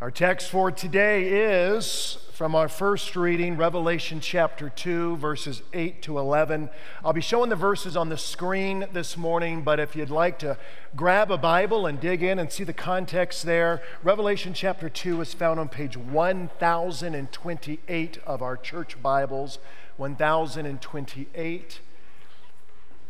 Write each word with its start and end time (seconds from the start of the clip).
Our 0.00 0.12
text 0.12 0.50
for 0.50 0.70
today 0.70 1.26
is 1.26 2.18
from 2.32 2.54
our 2.54 2.68
first 2.68 3.16
reading, 3.16 3.56
Revelation 3.56 4.20
chapter 4.20 4.68
2, 4.68 5.16
verses 5.16 5.62
8 5.72 6.00
to 6.02 6.20
11. 6.20 6.70
I'll 7.04 7.12
be 7.12 7.20
showing 7.20 7.50
the 7.50 7.56
verses 7.56 7.96
on 7.96 8.08
the 8.08 8.16
screen 8.16 8.86
this 8.92 9.16
morning, 9.16 9.62
but 9.62 9.80
if 9.80 9.96
you'd 9.96 10.08
like 10.08 10.38
to 10.38 10.56
grab 10.94 11.32
a 11.32 11.36
Bible 11.36 11.84
and 11.84 11.98
dig 11.98 12.22
in 12.22 12.38
and 12.38 12.52
see 12.52 12.62
the 12.62 12.72
context 12.72 13.42
there, 13.42 13.82
Revelation 14.04 14.54
chapter 14.54 14.88
2 14.88 15.20
is 15.20 15.34
found 15.34 15.58
on 15.58 15.68
page 15.68 15.96
1028 15.96 18.18
of 18.24 18.40
our 18.40 18.56
church 18.56 19.02
Bibles. 19.02 19.58
1028. 19.96 21.80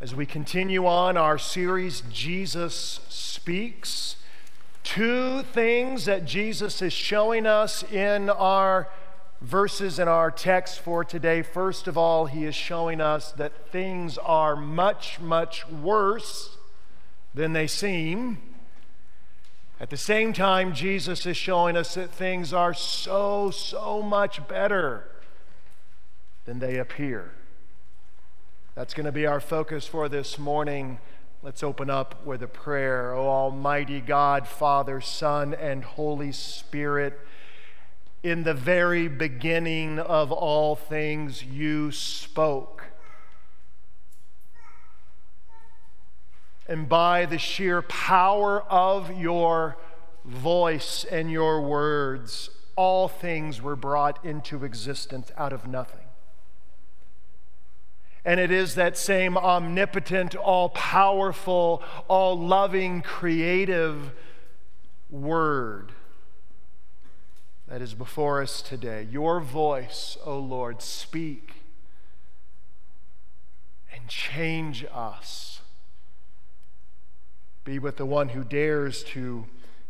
As 0.00 0.14
we 0.14 0.24
continue 0.24 0.86
on 0.86 1.18
our 1.18 1.36
series, 1.36 2.02
Jesus 2.10 3.00
Speaks 3.10 4.16
two 4.82 5.42
things 5.42 6.04
that 6.06 6.24
Jesus 6.24 6.80
is 6.82 6.92
showing 6.92 7.46
us 7.46 7.82
in 7.82 8.30
our 8.30 8.88
verses 9.40 9.98
in 9.98 10.08
our 10.08 10.30
text 10.30 10.80
for 10.80 11.04
today. 11.04 11.42
First 11.42 11.86
of 11.86 11.96
all, 11.96 12.26
he 12.26 12.44
is 12.44 12.54
showing 12.54 13.00
us 13.00 13.32
that 13.32 13.70
things 13.70 14.18
are 14.18 14.56
much, 14.56 15.20
much 15.20 15.68
worse 15.68 16.56
than 17.34 17.52
they 17.52 17.66
seem. 17.66 18.38
At 19.80 19.90
the 19.90 19.96
same 19.96 20.32
time, 20.32 20.72
Jesus 20.72 21.24
is 21.24 21.36
showing 21.36 21.76
us 21.76 21.94
that 21.94 22.10
things 22.10 22.52
are 22.52 22.74
so, 22.74 23.50
so 23.50 24.02
much 24.02 24.46
better 24.48 25.08
than 26.46 26.58
they 26.58 26.78
appear. 26.78 27.32
That's 28.74 28.92
going 28.92 29.06
to 29.06 29.12
be 29.12 29.26
our 29.26 29.40
focus 29.40 29.86
for 29.86 30.08
this 30.08 30.38
morning. 30.38 30.98
Let's 31.40 31.62
open 31.62 31.88
up 31.88 32.26
with 32.26 32.42
a 32.42 32.48
prayer. 32.48 33.14
O 33.14 33.20
oh, 33.20 33.28
Almighty 33.28 34.00
God, 34.00 34.48
Father, 34.48 35.00
Son, 35.00 35.54
and 35.54 35.84
Holy 35.84 36.32
Spirit, 36.32 37.20
in 38.24 38.42
the 38.42 38.54
very 38.54 39.06
beginning 39.06 40.00
of 40.00 40.32
all 40.32 40.74
things, 40.74 41.44
you 41.44 41.92
spoke. 41.92 42.86
And 46.66 46.88
by 46.88 47.24
the 47.24 47.38
sheer 47.38 47.82
power 47.82 48.62
of 48.62 49.16
your 49.16 49.76
voice 50.24 51.04
and 51.04 51.30
your 51.30 51.62
words, 51.62 52.50
all 52.74 53.06
things 53.06 53.62
were 53.62 53.76
brought 53.76 54.24
into 54.24 54.64
existence 54.64 55.30
out 55.36 55.52
of 55.52 55.68
nothing. 55.68 56.07
And 58.28 58.38
it 58.38 58.50
is 58.50 58.74
that 58.74 58.98
same 58.98 59.38
omnipotent, 59.38 60.34
all 60.34 60.68
powerful, 60.68 61.82
all 62.08 62.38
loving, 62.38 63.00
creative 63.00 64.12
word 65.08 65.92
that 67.68 67.80
is 67.80 67.94
before 67.94 68.42
us 68.42 68.60
today. 68.60 69.08
Your 69.10 69.40
voice, 69.40 70.18
O 70.26 70.32
oh 70.32 70.40
Lord, 70.40 70.82
speak 70.82 71.62
and 73.90 74.06
change 74.08 74.84
us. 74.92 75.62
Be 77.64 77.78
with 77.78 77.96
the 77.96 78.04
one 78.04 78.28
who 78.28 78.44
dares 78.44 79.02
to 79.04 79.46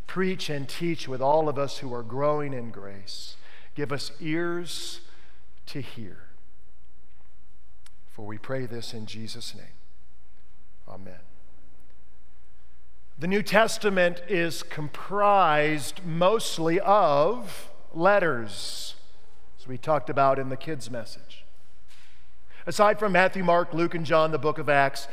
preach 0.07 0.49
and 0.49 0.69
teach 0.69 1.09
with 1.09 1.21
all 1.21 1.49
of 1.49 1.59
us 1.59 1.79
who 1.79 1.93
are 1.93 2.03
growing 2.03 2.53
in 2.53 2.71
grace. 2.71 3.35
Give 3.75 3.91
us 3.91 4.13
ears 4.21 5.01
to 5.65 5.81
hear. 5.81 6.28
For 8.19 8.25
we 8.25 8.37
pray 8.37 8.65
this 8.65 8.93
in 8.93 9.05
Jesus' 9.05 9.55
name. 9.55 9.77
Amen. 10.89 11.21
The 13.17 13.27
New 13.27 13.41
Testament 13.41 14.21
is 14.27 14.61
comprised 14.61 16.05
mostly 16.05 16.81
of 16.81 17.71
letters, 17.93 18.95
as 19.57 19.69
we 19.69 19.77
talked 19.77 20.09
about 20.09 20.37
in 20.37 20.49
the 20.49 20.57
kids' 20.57 20.91
message. 20.91 21.45
Aside 22.67 22.99
from 22.99 23.13
Matthew, 23.13 23.45
Mark, 23.45 23.73
Luke, 23.73 23.95
and 23.95 24.05
John, 24.05 24.31
the 24.31 24.37
book 24.37 24.57
of 24.57 24.67
Acts, 24.67 25.07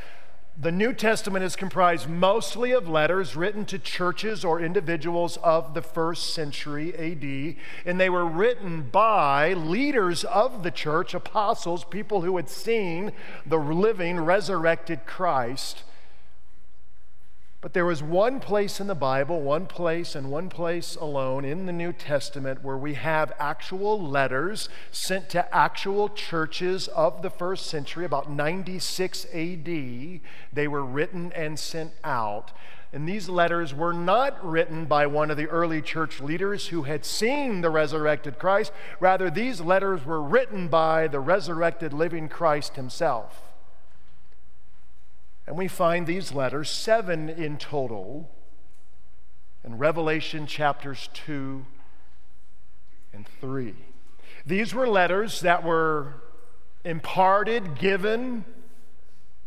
the 0.59 0.73
New 0.73 0.95
Testament 0.95 1.45
is 1.45 1.55
comprised 1.55 2.09
mostly 2.09 2.73
of 2.73 2.89
letters 2.89 3.37
written 3.37 3.67
to 3.67 3.79
churches 3.79 4.43
or 4.43 4.59
individuals 4.59 5.37
of 5.39 5.75
the 5.75 5.83
first 5.83 6.33
century 6.33 6.95
AD, 6.95 7.57
and 7.85 8.01
they 8.01 8.09
were 8.09 8.25
written 8.25 8.83
by 8.83 9.53
leaders 9.53 10.25
of 10.25 10.63
the 10.63 10.71
church, 10.71 11.13
apostles, 11.13 11.85
people 11.85 12.23
who 12.23 12.37
had 12.37 12.49
seen 12.49 13.13
the 13.45 13.59
living, 13.59 14.19
resurrected 14.19 15.05
Christ 15.05 15.83
but 17.67 17.73
there 17.73 17.85
was 17.85 18.01
one 18.01 18.39
place 18.39 18.79
in 18.79 18.87
the 18.87 18.95
Bible, 18.95 19.41
one 19.43 19.67
place 19.67 20.15
and 20.15 20.31
one 20.31 20.49
place 20.49 20.95
alone 20.95 21.45
in 21.45 21.67
the 21.67 21.73
New 21.73 21.93
Testament 21.93 22.63
where 22.63 22.77
we 22.77 22.95
have 22.95 23.33
actual 23.41 24.01
letters 24.01 24.69
sent 24.93 25.29
to 25.31 25.53
actual 25.53 26.09
churches 26.09 26.87
of 26.87 27.23
the 27.23 27.29
first 27.29 27.67
century, 27.67 28.05
about 28.05 28.31
96 28.31 29.25
AD. 29.35 29.65
They 29.65 30.69
were 30.69 30.85
written 30.85 31.33
and 31.33 31.59
sent 31.59 31.91
out. 32.05 32.53
And 32.93 33.09
these 33.09 33.29
letters 33.29 33.75
were 33.75 33.93
not 33.93 34.49
written 34.49 34.85
by 34.85 35.09
one 35.09 35.33
of 35.33 35.37
the 35.37 35.49
early 35.49 35.83
church 35.83 36.21
leaders 36.21 36.69
who 36.69 36.85
had 36.85 37.05
seen 37.05 37.63
the 37.63 37.71
resurrected 37.71 38.39
Christ. 38.39 38.71
Rather, 39.01 39.29
these 39.29 39.61
letters 39.61 40.07
were 40.07 40.23
written 40.23 40.69
by 40.69 41.09
the 41.09 41.19
resurrected 41.19 41.93
living 41.93 42.29
Christ 42.29 42.77
himself. 42.77 43.46
And 45.47 45.57
we 45.57 45.69
find 45.69 46.07
these 46.07 46.33
letters, 46.33 46.69
seven 46.69 47.29
in 47.29 47.57
total, 47.57 48.31
in 49.65 49.79
Revelation 49.79 50.47
chapters 50.47 51.09
2 51.15 51.65
and 53.13 53.27
3. 53.41 53.75
These 54.45 54.75
were 54.75 54.89
letters 54.89 55.41
that 55.41 55.65
were 55.65 56.23
imparted, 56.85 57.79
given, 57.79 58.45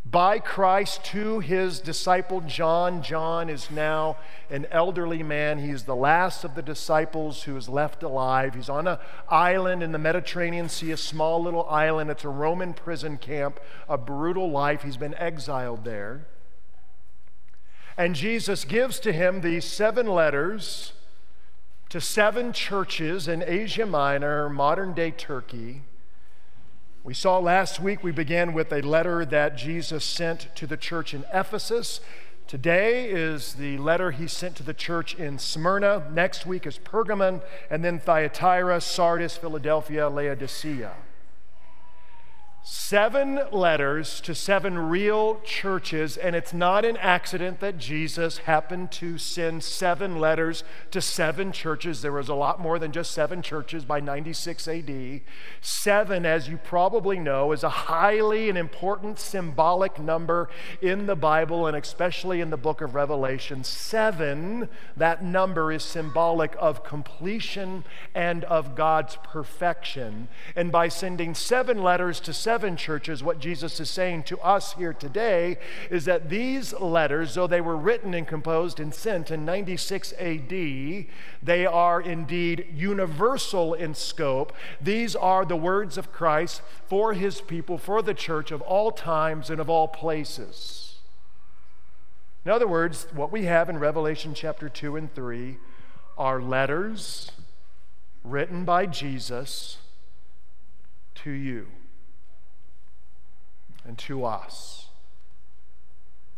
by 0.09 0.39
Christ 0.39 1.03
to 1.05 1.39
his 1.39 1.79
disciple 1.79 2.41
John. 2.41 3.03
John 3.03 3.49
is 3.49 3.69
now 3.69 4.17
an 4.49 4.65
elderly 4.71 5.21
man. 5.21 5.59
He's 5.59 5.83
the 5.83 5.95
last 5.95 6.43
of 6.43 6.55
the 6.55 6.61
disciples 6.61 7.43
who 7.43 7.55
is 7.57 7.69
left 7.69 8.01
alive. 8.01 8.55
He's 8.55 8.69
on 8.69 8.87
an 8.87 8.97
island 9.29 9.83
in 9.83 9.91
the 9.91 9.99
Mediterranean 9.99 10.69
Sea, 10.69 10.91
a 10.91 10.97
small 10.97 11.43
little 11.43 11.67
island. 11.69 12.09
It's 12.09 12.23
a 12.23 12.29
Roman 12.29 12.73
prison 12.73 13.17
camp, 13.17 13.59
a 13.87 13.97
brutal 13.97 14.49
life. 14.49 14.83
He's 14.83 14.97
been 14.97 15.15
exiled 15.15 15.83
there. 15.83 16.25
And 17.97 18.15
Jesus 18.15 18.65
gives 18.65 18.99
to 19.01 19.11
him 19.11 19.41
these 19.41 19.65
seven 19.65 20.07
letters 20.07 20.93
to 21.89 21.99
seven 21.99 22.53
churches 22.53 23.27
in 23.27 23.43
Asia 23.45 23.85
Minor, 23.85 24.49
modern 24.49 24.93
day 24.93 25.11
Turkey. 25.11 25.83
We 27.01 27.13
saw 27.13 27.39
last 27.39 27.79
week, 27.79 28.03
we 28.03 28.11
began 28.11 28.51
with 28.51 28.73
a 28.73 28.81
letter 28.81 29.23
that 29.23 29.55
Jesus 29.55 30.03
sent 30.03 30.53
to 30.55 30.67
the 30.67 30.75
church 30.75 31.13
in 31.13 31.23
Ephesus. 31.33 32.01
Today 32.45 33.09
is 33.09 33.53
the 33.53 33.77
letter 33.77 34.11
he 34.11 34.27
sent 34.27 34.57
to 34.57 34.63
the 34.63 34.73
church 34.73 35.15
in 35.15 35.39
Smyrna. 35.39 36.11
Next 36.11 36.45
week 36.45 36.67
is 36.67 36.77
Pergamon, 36.77 37.41
and 37.69 37.85
then 37.85 37.99
Thyatira, 37.99 38.81
Sardis, 38.81 39.37
Philadelphia, 39.37 40.09
Laodicea. 40.09 40.91
Seven 42.71 43.39
letters 43.51 44.21
to 44.21 44.35
seven 44.35 44.77
real 44.77 45.41
churches, 45.43 46.17
and 46.17 46.35
it's 46.35 46.53
not 46.53 46.85
an 46.85 46.97
accident 46.97 47.61
that 47.61 47.79
Jesus 47.79 48.39
happened 48.39 48.91
to 48.91 49.17
send 49.17 49.63
seven 49.63 50.19
letters 50.19 50.63
to 50.91 51.01
seven 51.01 51.51
churches. 51.51 52.03
There 52.03 52.11
was 52.11 52.29
a 52.29 52.35
lot 52.35 52.59
more 52.59 52.77
than 52.77 52.91
just 52.91 53.09
seven 53.09 53.41
churches 53.41 53.85
by 53.85 53.99
96 53.99 54.67
AD. 54.67 55.21
Seven, 55.61 56.27
as 56.27 56.47
you 56.47 56.57
probably 56.57 57.17
know, 57.17 57.53
is 57.53 57.63
a 57.63 57.69
highly 57.69 58.49
and 58.49 58.57
important 58.57 59.17
symbolic 59.17 59.99
number 59.99 60.47
in 60.79 61.07
the 61.07 61.15
Bible 61.15 61.65
and 61.65 61.75
especially 61.75 62.39
in 62.39 62.51
the 62.51 62.57
book 62.57 62.81
of 62.81 62.93
Revelation. 62.93 63.63
Seven, 63.63 64.69
that 64.95 65.23
number 65.23 65.71
is 65.71 65.83
symbolic 65.83 66.55
of 66.59 66.83
completion 66.83 67.83
and 68.13 68.43
of 68.43 68.75
God's 68.75 69.17
perfection. 69.23 70.27
And 70.55 70.71
by 70.71 70.87
sending 70.87 71.33
seven 71.33 71.81
letters 71.81 72.19
to 72.19 72.31
seven 72.31 72.58
seven 72.59 72.75
churches, 72.75 73.23
what 73.23 73.39
Jesus 73.39 73.79
is 73.79 73.89
saying 73.89 74.21
to 74.23 74.37
us 74.39 74.73
here 74.73 74.91
today 74.91 75.57
is 75.89 76.03
that 76.03 76.27
these 76.27 76.73
letters, 76.73 77.35
though 77.35 77.47
they 77.47 77.61
were 77.61 77.77
written 77.77 78.13
and 78.13 78.27
composed 78.27 78.81
and 78.81 78.93
sent 78.93 79.31
in 79.31 79.45
96 79.45 80.13
AD, 80.19 80.49
they 81.41 81.65
are 81.65 82.01
indeed 82.01 82.65
universal 82.75 83.73
in 83.73 83.93
scope. 83.93 84.51
These 84.81 85.15
are 85.15 85.45
the 85.45 85.55
words 85.55 85.97
of 85.97 86.11
Christ 86.11 86.61
for 86.85 87.13
his 87.13 87.39
people, 87.39 87.77
for 87.77 88.01
the 88.01 88.13
church 88.13 88.51
of 88.51 88.61
all 88.63 88.91
times 88.91 89.49
and 89.49 89.61
of 89.61 89.69
all 89.69 89.87
places. 89.87 90.95
In 92.43 92.51
other 92.51 92.67
words, 92.67 93.07
what 93.13 93.31
we 93.31 93.45
have 93.45 93.69
in 93.69 93.79
Revelation 93.79 94.33
chapter 94.33 94.67
2 94.67 94.97
and 94.97 95.15
3 95.15 95.59
are 96.17 96.41
letters 96.41 97.31
written 98.25 98.65
by 98.65 98.85
Jesus 98.85 99.77
to 101.15 101.31
you 101.31 101.67
and 103.89 103.97
to 103.97 104.23
us. 104.23 104.89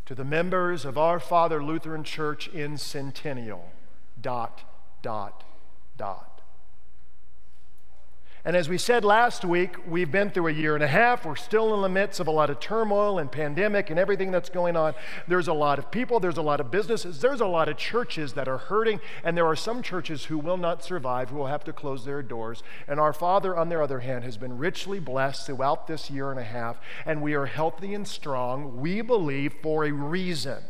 To 0.05 0.15
the 0.15 0.23
members 0.23 0.85
of 0.85 0.97
our 0.97 1.19
Father 1.19 1.61
Lutheran 1.61 2.05
Church 2.05 2.47
in 2.47 2.77
Centennial, 2.77 3.73
dot, 4.19 4.61
dot, 5.01 5.43
dot. 5.97 6.30
And 8.43 8.55
as 8.55 8.67
we 8.67 8.79
said 8.79 9.05
last 9.05 9.45
week, 9.45 9.75
we've 9.87 10.11
been 10.11 10.31
through 10.31 10.47
a 10.47 10.51
year 10.51 10.73
and 10.73 10.83
a 10.83 10.87
half. 10.87 11.25
We're 11.25 11.35
still 11.35 11.75
in 11.75 11.81
the 11.83 11.89
midst 11.89 12.19
of 12.19 12.27
a 12.27 12.31
lot 12.31 12.49
of 12.49 12.59
turmoil 12.59 13.19
and 13.19 13.31
pandemic 13.31 13.91
and 13.91 13.99
everything 13.99 14.31
that's 14.31 14.49
going 14.49 14.75
on. 14.75 14.95
There's 15.27 15.47
a 15.47 15.53
lot 15.53 15.77
of 15.77 15.91
people, 15.91 16.19
there's 16.19 16.37
a 16.37 16.41
lot 16.41 16.59
of 16.59 16.71
businesses, 16.71 17.19
there's 17.19 17.41
a 17.41 17.45
lot 17.45 17.69
of 17.69 17.77
churches 17.77 18.33
that 18.33 18.47
are 18.47 18.57
hurting, 18.57 18.99
and 19.23 19.37
there 19.37 19.45
are 19.45 19.55
some 19.55 19.83
churches 19.83 20.25
who 20.25 20.39
will 20.39 20.57
not 20.57 20.83
survive, 20.83 21.29
who 21.29 21.37
will 21.37 21.47
have 21.47 21.63
to 21.65 21.73
close 21.73 22.03
their 22.03 22.23
doors. 22.23 22.63
And 22.87 22.99
our 22.99 23.13
Father, 23.13 23.55
on 23.55 23.69
the 23.69 23.79
other 23.79 23.99
hand, 23.99 24.23
has 24.23 24.37
been 24.37 24.57
richly 24.57 24.99
blessed 24.99 25.45
throughout 25.45 25.85
this 25.85 26.09
year 26.09 26.31
and 26.31 26.39
a 26.39 26.43
half, 26.43 26.79
and 27.05 27.21
we 27.21 27.35
are 27.35 27.45
healthy 27.45 27.93
and 27.93 28.07
strong, 28.07 28.81
we 28.81 29.01
believe, 29.01 29.53
for 29.61 29.85
a 29.85 29.91
reason. 29.91 30.63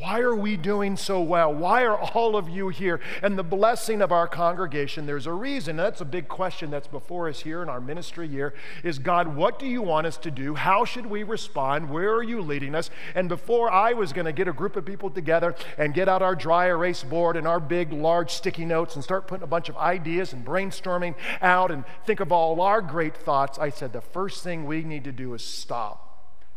Why 0.00 0.20
are 0.20 0.34
we 0.34 0.56
doing 0.56 0.96
so 0.96 1.20
well? 1.20 1.52
Why 1.52 1.84
are 1.84 1.98
all 1.98 2.34
of 2.34 2.48
you 2.48 2.70
here? 2.70 3.00
And 3.22 3.38
the 3.38 3.42
blessing 3.42 4.00
of 4.00 4.10
our 4.10 4.26
congregation, 4.26 5.04
there's 5.04 5.26
a 5.26 5.32
reason. 5.34 5.76
That's 5.76 6.00
a 6.00 6.06
big 6.06 6.26
question 6.26 6.70
that's 6.70 6.88
before 6.88 7.28
us 7.28 7.40
here 7.40 7.62
in 7.62 7.68
our 7.68 7.82
ministry 7.82 8.26
year 8.26 8.54
is 8.82 8.98
God, 8.98 9.36
what 9.36 9.58
do 9.58 9.66
you 9.66 9.82
want 9.82 10.06
us 10.06 10.16
to 10.18 10.30
do? 10.30 10.54
How 10.54 10.86
should 10.86 11.04
we 11.04 11.22
respond? 11.22 11.90
Where 11.90 12.14
are 12.14 12.22
you 12.22 12.40
leading 12.40 12.74
us? 12.74 12.88
And 13.14 13.28
before 13.28 13.70
I 13.70 13.92
was 13.92 14.14
going 14.14 14.24
to 14.24 14.32
get 14.32 14.48
a 14.48 14.54
group 14.54 14.74
of 14.76 14.86
people 14.86 15.10
together 15.10 15.54
and 15.76 15.92
get 15.92 16.08
out 16.08 16.22
our 16.22 16.34
dry 16.34 16.68
erase 16.68 17.02
board 17.02 17.36
and 17.36 17.46
our 17.46 17.60
big, 17.60 17.92
large 17.92 18.30
sticky 18.30 18.64
notes 18.64 18.94
and 18.94 19.04
start 19.04 19.28
putting 19.28 19.44
a 19.44 19.48
bunch 19.48 19.68
of 19.68 19.76
ideas 19.76 20.32
and 20.32 20.46
brainstorming 20.46 21.14
out 21.42 21.70
and 21.70 21.84
think 22.06 22.20
of 22.20 22.32
all 22.32 22.62
our 22.62 22.80
great 22.80 23.18
thoughts, 23.18 23.58
I 23.58 23.68
said 23.68 23.92
the 23.92 24.00
first 24.00 24.42
thing 24.42 24.64
we 24.64 24.82
need 24.82 25.04
to 25.04 25.12
do 25.12 25.34
is 25.34 25.42
stop 25.42 26.06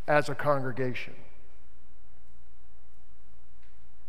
as 0.07 0.29
a 0.29 0.35
congregation 0.35 1.15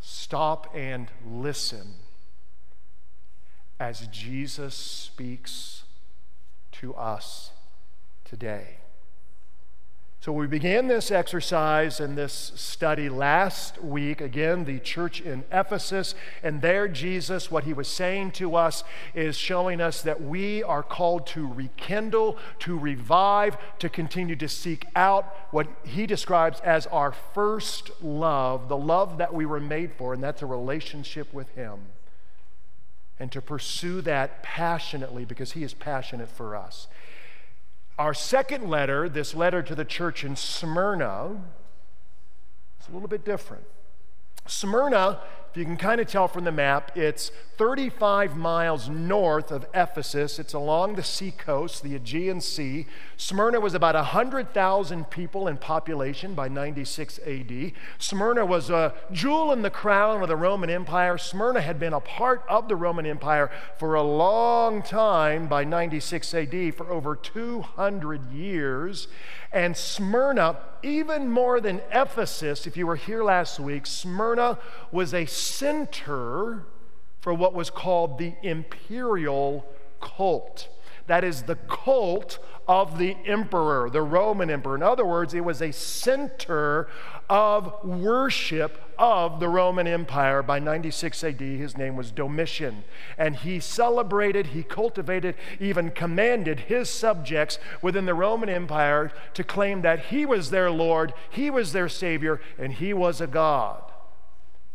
Stop 0.06 0.70
and 0.74 1.10
listen 1.26 1.94
as 3.80 4.06
Jesus 4.08 4.74
speaks 4.74 5.84
to 6.72 6.94
us 6.94 7.52
today. 8.22 8.80
So, 10.24 10.32
we 10.32 10.46
began 10.46 10.88
this 10.88 11.10
exercise 11.10 12.00
and 12.00 12.16
this 12.16 12.52
study 12.54 13.10
last 13.10 13.82
week. 13.82 14.22
Again, 14.22 14.64
the 14.64 14.78
church 14.78 15.20
in 15.20 15.44
Ephesus. 15.52 16.14
And 16.42 16.62
there, 16.62 16.88
Jesus, 16.88 17.50
what 17.50 17.64
he 17.64 17.74
was 17.74 17.88
saying 17.88 18.30
to 18.40 18.56
us 18.56 18.84
is 19.14 19.36
showing 19.36 19.82
us 19.82 20.00
that 20.00 20.22
we 20.22 20.62
are 20.62 20.82
called 20.82 21.26
to 21.26 21.46
rekindle, 21.46 22.38
to 22.60 22.78
revive, 22.78 23.58
to 23.80 23.90
continue 23.90 24.34
to 24.36 24.48
seek 24.48 24.86
out 24.96 25.26
what 25.50 25.66
he 25.84 26.06
describes 26.06 26.58
as 26.60 26.86
our 26.86 27.12
first 27.12 27.90
love, 28.02 28.70
the 28.70 28.78
love 28.78 29.18
that 29.18 29.34
we 29.34 29.44
were 29.44 29.60
made 29.60 29.92
for, 29.92 30.14
and 30.14 30.22
that's 30.22 30.40
a 30.40 30.46
relationship 30.46 31.34
with 31.34 31.50
him. 31.50 31.80
And 33.20 33.30
to 33.32 33.42
pursue 33.42 34.00
that 34.00 34.42
passionately 34.42 35.26
because 35.26 35.52
he 35.52 35.62
is 35.64 35.74
passionate 35.74 36.30
for 36.30 36.56
us. 36.56 36.88
Our 37.98 38.14
second 38.14 38.68
letter, 38.68 39.08
this 39.08 39.34
letter 39.34 39.62
to 39.62 39.74
the 39.74 39.84
church 39.84 40.24
in 40.24 40.34
Smyrna, 40.34 41.40
is 42.80 42.88
a 42.88 42.92
little 42.92 43.08
bit 43.08 43.24
different. 43.24 43.64
Smyrna 44.46 45.20
if 45.54 45.58
you 45.58 45.64
can 45.64 45.76
kind 45.76 46.00
of 46.00 46.08
tell 46.08 46.26
from 46.26 46.42
the 46.42 46.50
map, 46.50 46.90
it's 46.96 47.30
35 47.58 48.36
miles 48.36 48.88
north 48.88 49.52
of 49.52 49.64
Ephesus. 49.72 50.40
It's 50.40 50.52
along 50.52 50.96
the 50.96 51.04
seacoast, 51.04 51.84
the 51.84 51.94
Aegean 51.94 52.40
Sea. 52.40 52.86
Smyrna 53.16 53.60
was 53.60 53.72
about 53.72 53.94
100,000 53.94 55.10
people 55.10 55.46
in 55.46 55.56
population 55.56 56.34
by 56.34 56.48
96 56.48 57.20
AD. 57.24 57.70
Smyrna 57.98 58.44
was 58.44 58.68
a 58.68 58.94
jewel 59.12 59.52
in 59.52 59.62
the 59.62 59.70
crown 59.70 60.22
of 60.22 60.28
the 60.28 60.34
Roman 60.34 60.70
Empire. 60.70 61.16
Smyrna 61.18 61.60
had 61.60 61.78
been 61.78 61.92
a 61.92 62.00
part 62.00 62.42
of 62.48 62.66
the 62.66 62.74
Roman 62.74 63.06
Empire 63.06 63.48
for 63.78 63.94
a 63.94 64.02
long 64.02 64.82
time 64.82 65.46
by 65.46 65.62
96 65.62 66.34
AD, 66.34 66.74
for 66.74 66.90
over 66.90 67.14
200 67.14 68.32
years. 68.32 69.06
And 69.52 69.76
Smyrna, 69.76 70.56
even 70.82 71.30
more 71.30 71.60
than 71.60 71.80
Ephesus, 71.92 72.66
if 72.66 72.76
you 72.76 72.88
were 72.88 72.96
here 72.96 73.22
last 73.22 73.60
week, 73.60 73.86
Smyrna 73.86 74.58
was 74.90 75.14
a 75.14 75.26
center 75.44 76.66
for 77.20 77.32
what 77.32 77.54
was 77.54 77.70
called 77.70 78.18
the 78.18 78.34
imperial 78.42 79.64
cult. 80.00 80.68
That 81.06 81.24
is 81.24 81.42
the 81.42 81.56
cult 81.56 82.38
of 82.66 82.98
the 82.98 83.16
emperor, 83.26 83.90
the 83.90 84.02
Roman 84.02 84.50
emperor. 84.50 84.74
In 84.74 84.82
other 84.82 85.04
words, 85.04 85.34
it 85.34 85.44
was 85.44 85.60
a 85.60 85.72
center 85.72 86.88
of 87.28 87.84
worship 87.84 88.80
of 88.98 89.40
the 89.40 89.48
Roman 89.48 89.86
Empire. 89.86 90.42
By 90.42 90.58
96 90.58 91.24
AD, 91.24 91.40
his 91.40 91.76
name 91.76 91.96
was 91.96 92.10
Domitian. 92.10 92.84
And 93.18 93.36
he 93.36 93.60
celebrated, 93.60 94.48
he 94.48 94.62
cultivated, 94.62 95.34
even 95.60 95.90
commanded 95.90 96.60
his 96.60 96.88
subjects 96.88 97.58
within 97.82 98.06
the 98.06 98.14
Roman 98.14 98.48
Empire 98.48 99.12
to 99.34 99.44
claim 99.44 99.82
that 99.82 100.06
he 100.06 100.24
was 100.24 100.50
their 100.50 100.70
Lord, 100.70 101.12
he 101.30 101.50
was 101.50 101.72
their 101.72 101.88
Savior, 101.88 102.40
and 102.58 102.72
he 102.72 102.94
was 102.94 103.20
a 103.20 103.26
God 103.26 103.93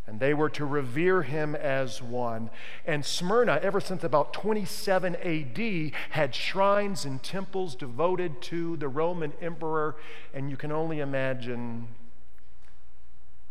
and 0.10 0.20
they 0.20 0.34
were 0.34 0.50
to 0.50 0.66
revere 0.66 1.22
him 1.22 1.56
as 1.56 2.02
one. 2.02 2.50
And 2.84 3.06
Smyrna, 3.06 3.60
ever 3.62 3.80
since 3.80 4.04
about 4.04 4.34
27 4.34 5.16
AD, 5.16 5.92
had 6.10 6.34
shrines 6.34 7.06
and 7.06 7.22
temples 7.22 7.76
devoted 7.76 8.42
to 8.44 8.76
the 8.78 8.88
Roman 8.88 9.34
emperor. 9.40 9.98
And 10.34 10.50
you 10.50 10.58
can 10.58 10.72
only 10.72 11.00
imagine 11.00 11.90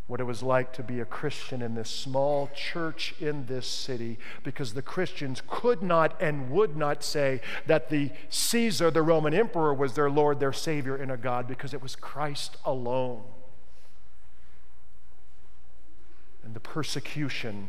what 0.08 0.20
it 0.20 0.24
was 0.24 0.42
like 0.42 0.72
to 0.72 0.82
be 0.82 0.98
a 0.98 1.04
Christian 1.04 1.62
in 1.62 1.76
this 1.76 1.90
small 1.90 2.50
church 2.56 3.14
in 3.20 3.46
this 3.46 3.68
city 3.68 4.18
because 4.42 4.74
the 4.74 4.82
Christians 4.82 5.42
could 5.46 5.80
not 5.80 6.20
and 6.20 6.50
would 6.50 6.76
not 6.76 7.04
say 7.04 7.40
that 7.66 7.88
the 7.88 8.10
Caesar, 8.30 8.90
the 8.90 9.02
Roman 9.02 9.32
emperor, 9.32 9.72
was 9.72 9.92
their 9.92 10.10
Lord, 10.10 10.40
their 10.40 10.52
Savior, 10.52 10.96
and 10.96 11.12
a 11.12 11.16
God 11.16 11.46
because 11.46 11.72
it 11.72 11.82
was 11.82 11.94
Christ 11.94 12.56
alone. 12.64 13.22
And 16.48 16.56
the 16.56 16.60
persecution 16.60 17.68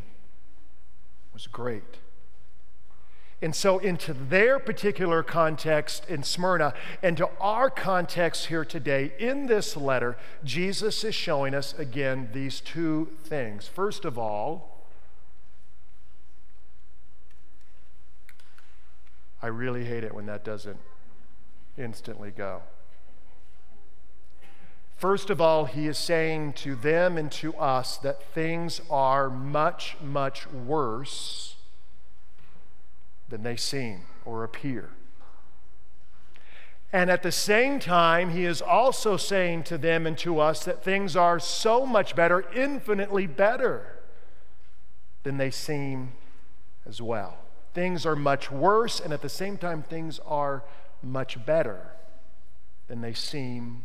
was 1.33 1.47
great. 1.47 1.97
And 3.41 3.53
so, 3.53 3.77
into 3.77 4.13
their 4.13 4.57
particular 4.57 5.21
context 5.21 6.05
in 6.07 6.23
Smyrna, 6.23 6.73
and 7.03 7.17
to 7.17 7.29
our 7.41 7.69
context 7.69 8.45
here 8.45 8.63
today, 8.63 9.11
in 9.19 9.47
this 9.47 9.75
letter, 9.75 10.15
Jesus 10.45 11.03
is 11.03 11.13
showing 11.13 11.53
us 11.53 11.73
again 11.77 12.29
these 12.31 12.61
two 12.61 13.09
things. 13.25 13.67
First 13.67 14.05
of 14.05 14.17
all, 14.17 14.87
I 19.41 19.47
really 19.47 19.83
hate 19.83 20.05
it 20.05 20.15
when 20.15 20.25
that 20.27 20.45
doesn't 20.45 20.79
instantly 21.77 22.31
go. 22.31 22.61
First 24.99 25.29
of 25.29 25.39
all, 25.39 25.63
he 25.63 25.87
is 25.87 25.97
saying 25.97 26.53
to 26.53 26.75
them 26.75 27.17
and 27.17 27.31
to 27.31 27.55
us 27.55 27.95
that 27.99 28.21
things 28.33 28.81
are 28.89 29.29
much, 29.29 29.95
much 30.03 30.45
worse 30.51 31.55
than 33.29 33.43
they 33.43 33.55
seem 33.55 34.01
or 34.25 34.43
appear. 34.43 34.89
And 36.91 37.09
at 37.09 37.23
the 37.23 37.31
same 37.31 37.79
time, 37.79 38.31
he 38.31 38.43
is 38.43 38.61
also 38.61 39.15
saying 39.15 39.63
to 39.63 39.77
them 39.77 40.05
and 40.05 40.17
to 40.17 40.39
us 40.39 40.65
that 40.65 40.83
things 40.83 41.15
are 41.15 41.39
so 41.39 41.85
much 41.85 42.13
better, 42.13 42.43
infinitely 42.53 43.25
better 43.25 43.99
than 45.23 45.37
they 45.37 45.51
seem 45.51 46.11
as 46.85 47.01
well. 47.01 47.37
Things 47.73 48.05
are 48.05 48.17
much 48.17 48.51
worse, 48.51 48.99
and 48.99 49.13
at 49.13 49.21
the 49.21 49.29
same 49.29 49.57
time, 49.57 49.81
things 49.81 50.19
are 50.25 50.65
much 51.01 51.45
better 51.45 51.91
than 52.89 52.99
they 52.99 53.13
seem 53.13 53.83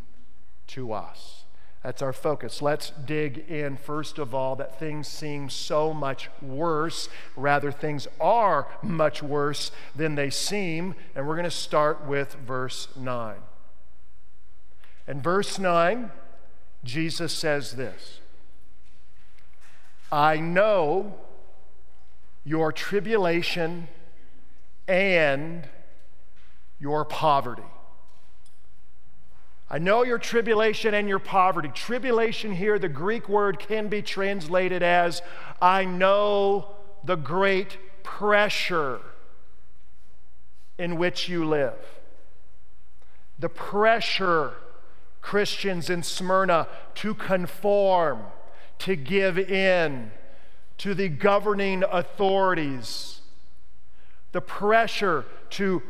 to 0.68 0.92
us. 0.92 1.44
That's 1.84 2.00
our 2.00 2.14
focus. 2.14 2.62
Let's 2.62 2.90
dig 3.04 3.44
in, 3.50 3.76
first 3.76 4.18
of 4.18 4.34
all, 4.34 4.56
that 4.56 4.78
things 4.78 5.06
seem 5.06 5.50
so 5.50 5.92
much 5.92 6.30
worse. 6.40 7.10
Rather, 7.36 7.70
things 7.70 8.08
are 8.18 8.66
much 8.82 9.22
worse 9.22 9.70
than 9.94 10.14
they 10.14 10.30
seem. 10.30 10.94
And 11.14 11.28
we're 11.28 11.34
going 11.34 11.44
to 11.44 11.50
start 11.50 12.06
with 12.06 12.36
verse 12.46 12.88
9. 12.96 13.36
In 15.06 15.20
verse 15.20 15.58
9, 15.58 16.10
Jesus 16.84 17.34
says 17.34 17.72
this 17.72 18.20
I 20.10 20.38
know 20.38 21.16
your 22.44 22.72
tribulation 22.72 23.88
and 24.88 25.68
your 26.78 27.04
poverty 27.04 27.62
I 29.70 29.78
know 29.78 30.04
your 30.04 30.18
tribulation 30.18 30.94
and 30.94 31.08
your 31.08 31.18
poverty. 31.18 31.70
Tribulation 31.74 32.52
here, 32.52 32.78
the 32.78 32.88
Greek 32.88 33.28
word 33.28 33.58
can 33.58 33.88
be 33.88 34.02
translated 34.02 34.82
as 34.82 35.22
I 35.60 35.84
know 35.84 36.76
the 37.02 37.16
great 37.16 37.78
pressure 38.02 39.00
in 40.78 40.96
which 40.96 41.28
you 41.28 41.44
live. 41.44 41.78
The 43.38 43.48
pressure, 43.48 44.52
Christians 45.20 45.88
in 45.88 46.02
Smyrna, 46.02 46.68
to 46.96 47.14
conform, 47.14 48.22
to 48.80 48.96
give 48.96 49.38
in, 49.38 50.10
to 50.78 50.94
the 50.94 51.08
governing 51.08 51.84
authorities, 51.90 53.20
the 54.32 54.40
pressure 54.40 55.24
to 55.50 55.82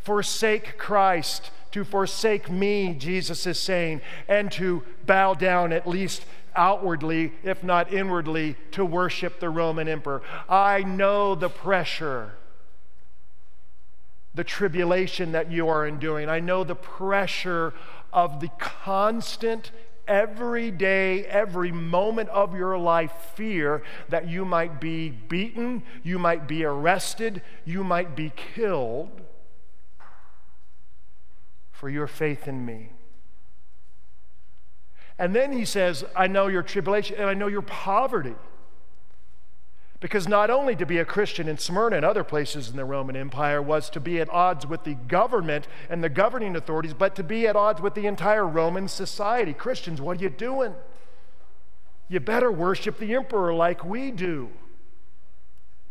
forsake 0.00 0.76
Christ, 0.76 1.50
to 1.72 1.84
forsake 1.84 2.50
me, 2.50 2.94
Jesus 2.94 3.46
is 3.46 3.58
saying, 3.58 4.00
and 4.28 4.50
to 4.52 4.82
bow 5.06 5.34
down 5.34 5.72
at 5.72 5.86
least 5.86 6.24
outwardly, 6.56 7.32
if 7.42 7.62
not 7.62 7.92
inwardly, 7.92 8.56
to 8.72 8.84
worship 8.84 9.40
the 9.40 9.50
Roman 9.50 9.88
emperor. 9.88 10.22
I 10.48 10.82
know 10.82 11.34
the 11.34 11.48
pressure, 11.48 12.32
the 14.34 14.44
tribulation 14.44 15.32
that 15.32 15.50
you 15.50 15.68
are 15.68 15.86
enduring. 15.86 16.28
I 16.28 16.40
know 16.40 16.64
the 16.64 16.74
pressure 16.74 17.72
of 18.12 18.40
the 18.40 18.48
constant 18.58 19.70
every 20.08 20.72
day, 20.72 21.24
every 21.26 21.70
moment 21.70 22.28
of 22.30 22.56
your 22.56 22.76
life 22.76 23.12
fear 23.34 23.82
that 24.08 24.28
you 24.28 24.44
might 24.44 24.80
be 24.80 25.08
beaten, 25.08 25.84
you 26.02 26.18
might 26.18 26.48
be 26.48 26.64
arrested, 26.64 27.42
you 27.64 27.84
might 27.84 28.16
be 28.16 28.32
killed 28.54 29.22
for 31.80 31.88
your 31.88 32.06
faith 32.06 32.46
in 32.46 32.66
me. 32.66 32.90
And 35.18 35.34
then 35.34 35.50
he 35.50 35.64
says, 35.64 36.04
I 36.14 36.26
know 36.26 36.46
your 36.46 36.62
tribulation 36.62 37.16
and 37.16 37.24
I 37.24 37.32
know 37.32 37.46
your 37.46 37.62
poverty. 37.62 38.34
Because 39.98 40.28
not 40.28 40.50
only 40.50 40.76
to 40.76 40.84
be 40.84 40.98
a 40.98 41.06
Christian 41.06 41.48
in 41.48 41.56
Smyrna 41.56 41.96
and 41.96 42.04
other 42.04 42.22
places 42.22 42.68
in 42.68 42.76
the 42.76 42.84
Roman 42.84 43.16
Empire 43.16 43.62
was 43.62 43.88
to 43.90 44.00
be 44.00 44.20
at 44.20 44.28
odds 44.28 44.66
with 44.66 44.84
the 44.84 44.92
government 44.94 45.68
and 45.88 46.04
the 46.04 46.10
governing 46.10 46.54
authorities, 46.54 46.92
but 46.92 47.16
to 47.16 47.22
be 47.22 47.46
at 47.46 47.56
odds 47.56 47.80
with 47.80 47.94
the 47.94 48.06
entire 48.06 48.46
Roman 48.46 48.86
society. 48.86 49.54
Christians, 49.54 50.02
what 50.02 50.18
are 50.18 50.22
you 50.22 50.28
doing? 50.28 50.74
You 52.08 52.20
better 52.20 52.52
worship 52.52 52.98
the 52.98 53.14
emperor 53.14 53.54
like 53.54 53.86
we 53.86 54.10
do. 54.10 54.50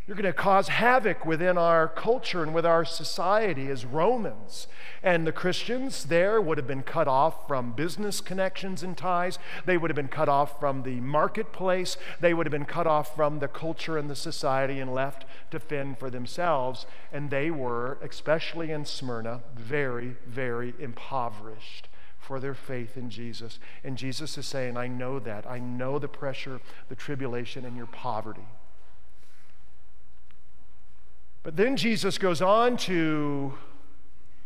You're 0.09 0.15
going 0.15 0.25
to 0.25 0.33
cause 0.33 0.69
havoc 0.69 1.23
within 1.23 1.55
our 1.55 1.87
culture 1.87 2.41
and 2.41 2.51
with 2.51 2.65
our 2.65 2.83
society 2.83 3.67
as 3.67 3.85
Romans. 3.85 4.65
And 5.03 5.27
the 5.27 5.31
Christians 5.31 6.05
there 6.05 6.41
would 6.41 6.57
have 6.57 6.65
been 6.65 6.81
cut 6.81 7.07
off 7.07 7.47
from 7.47 7.73
business 7.73 8.19
connections 8.19 8.81
and 8.81 8.97
ties. 8.97 9.37
They 9.67 9.77
would 9.77 9.91
have 9.91 9.95
been 9.95 10.07
cut 10.07 10.27
off 10.27 10.59
from 10.59 10.81
the 10.81 10.99
marketplace. 10.99 11.95
They 12.19 12.33
would 12.33 12.47
have 12.47 12.51
been 12.51 12.65
cut 12.65 12.87
off 12.87 13.15
from 13.15 13.37
the 13.37 13.47
culture 13.47 13.99
and 13.99 14.09
the 14.09 14.15
society 14.15 14.79
and 14.79 14.95
left 14.95 15.25
to 15.51 15.59
fend 15.59 15.99
for 15.99 16.09
themselves. 16.09 16.87
And 17.13 17.29
they 17.29 17.51
were, 17.51 17.99
especially 18.01 18.71
in 18.71 18.85
Smyrna, 18.85 19.43
very, 19.55 20.15
very 20.25 20.73
impoverished 20.79 21.87
for 22.17 22.39
their 22.39 22.55
faith 22.55 22.97
in 22.97 23.11
Jesus. 23.11 23.59
And 23.83 23.95
Jesus 23.95 24.39
is 24.39 24.47
saying, 24.47 24.75
I 24.75 24.87
know 24.87 25.19
that. 25.19 25.45
I 25.45 25.59
know 25.59 25.99
the 25.99 26.07
pressure, 26.07 26.61
the 26.87 26.95
tribulation, 26.95 27.63
and 27.63 27.77
your 27.77 27.85
poverty. 27.85 28.47
But 31.49 31.55
then 31.55 31.77
Jesus 31.77 32.19
goes 32.19 32.43
on 32.43 32.77
to 32.77 33.55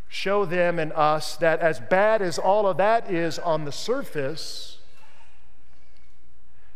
show 0.07 0.45
them 0.45 0.79
and 0.79 0.93
us 0.93 1.35
that 1.35 1.59
as 1.59 1.81
bad 1.81 2.21
as 2.21 2.39
all 2.39 2.65
of 2.65 2.77
that 2.77 3.11
is 3.11 3.37
on 3.37 3.65
the 3.65 3.73
surface, 3.73 4.77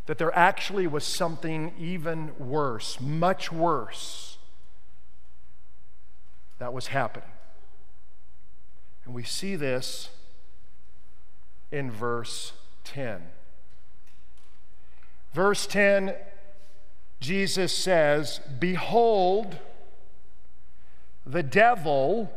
that 0.05 0.17
there 0.17 0.37
actually 0.37 0.85
was 0.85 1.05
something 1.05 1.71
even 1.79 2.33
worse, 2.37 2.99
much 2.99 3.53
worse, 3.53 4.37
that 6.59 6.73
was 6.73 6.87
happening. 6.87 7.29
And 9.05 9.13
we 9.13 9.23
see 9.23 9.55
this 9.55 10.09
in 11.71 11.89
verse 11.89 12.51
10. 12.83 13.21
Verse 15.33 15.65
10, 15.67 16.15
Jesus 17.21 17.71
says, 17.71 18.41
Behold, 18.59 19.59
the 21.27 21.43
devil 21.43 22.31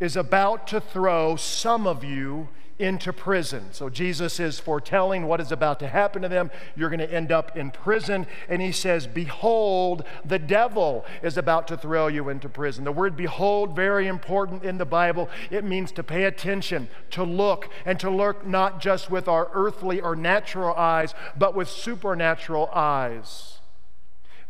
is 0.00 0.16
about 0.16 0.66
to 0.68 0.80
throw 0.80 1.36
some 1.36 1.86
of 1.86 2.04
you 2.04 2.48
into 2.78 3.12
prison. 3.12 3.68
So 3.70 3.88
Jesus 3.88 4.40
is 4.40 4.58
foretelling 4.58 5.26
what 5.26 5.40
is 5.40 5.52
about 5.52 5.78
to 5.78 5.86
happen 5.86 6.22
to 6.22 6.28
them. 6.28 6.50
You're 6.74 6.90
going 6.90 6.98
to 6.98 7.12
end 7.12 7.30
up 7.30 7.56
in 7.56 7.70
prison. 7.70 8.26
And 8.48 8.60
he 8.60 8.72
says, 8.72 9.06
Behold, 9.06 10.04
the 10.24 10.40
devil 10.40 11.04
is 11.22 11.36
about 11.36 11.68
to 11.68 11.76
throw 11.76 12.08
you 12.08 12.28
into 12.28 12.48
prison. 12.48 12.84
The 12.84 12.92
word 12.92 13.16
behold, 13.16 13.76
very 13.76 14.08
important 14.08 14.64
in 14.64 14.78
the 14.78 14.84
Bible. 14.84 15.30
It 15.50 15.64
means 15.64 15.92
to 15.92 16.02
pay 16.02 16.24
attention, 16.24 16.88
to 17.10 17.22
look, 17.22 17.68
and 17.84 17.98
to 18.00 18.10
look 18.10 18.44
not 18.46 18.80
just 18.80 19.10
with 19.10 19.28
our 19.28 19.50
earthly 19.54 20.00
or 20.00 20.16
natural 20.16 20.74
eyes, 20.74 21.14
but 21.38 21.54
with 21.54 21.68
supernatural 21.68 22.68
eyes. 22.74 23.58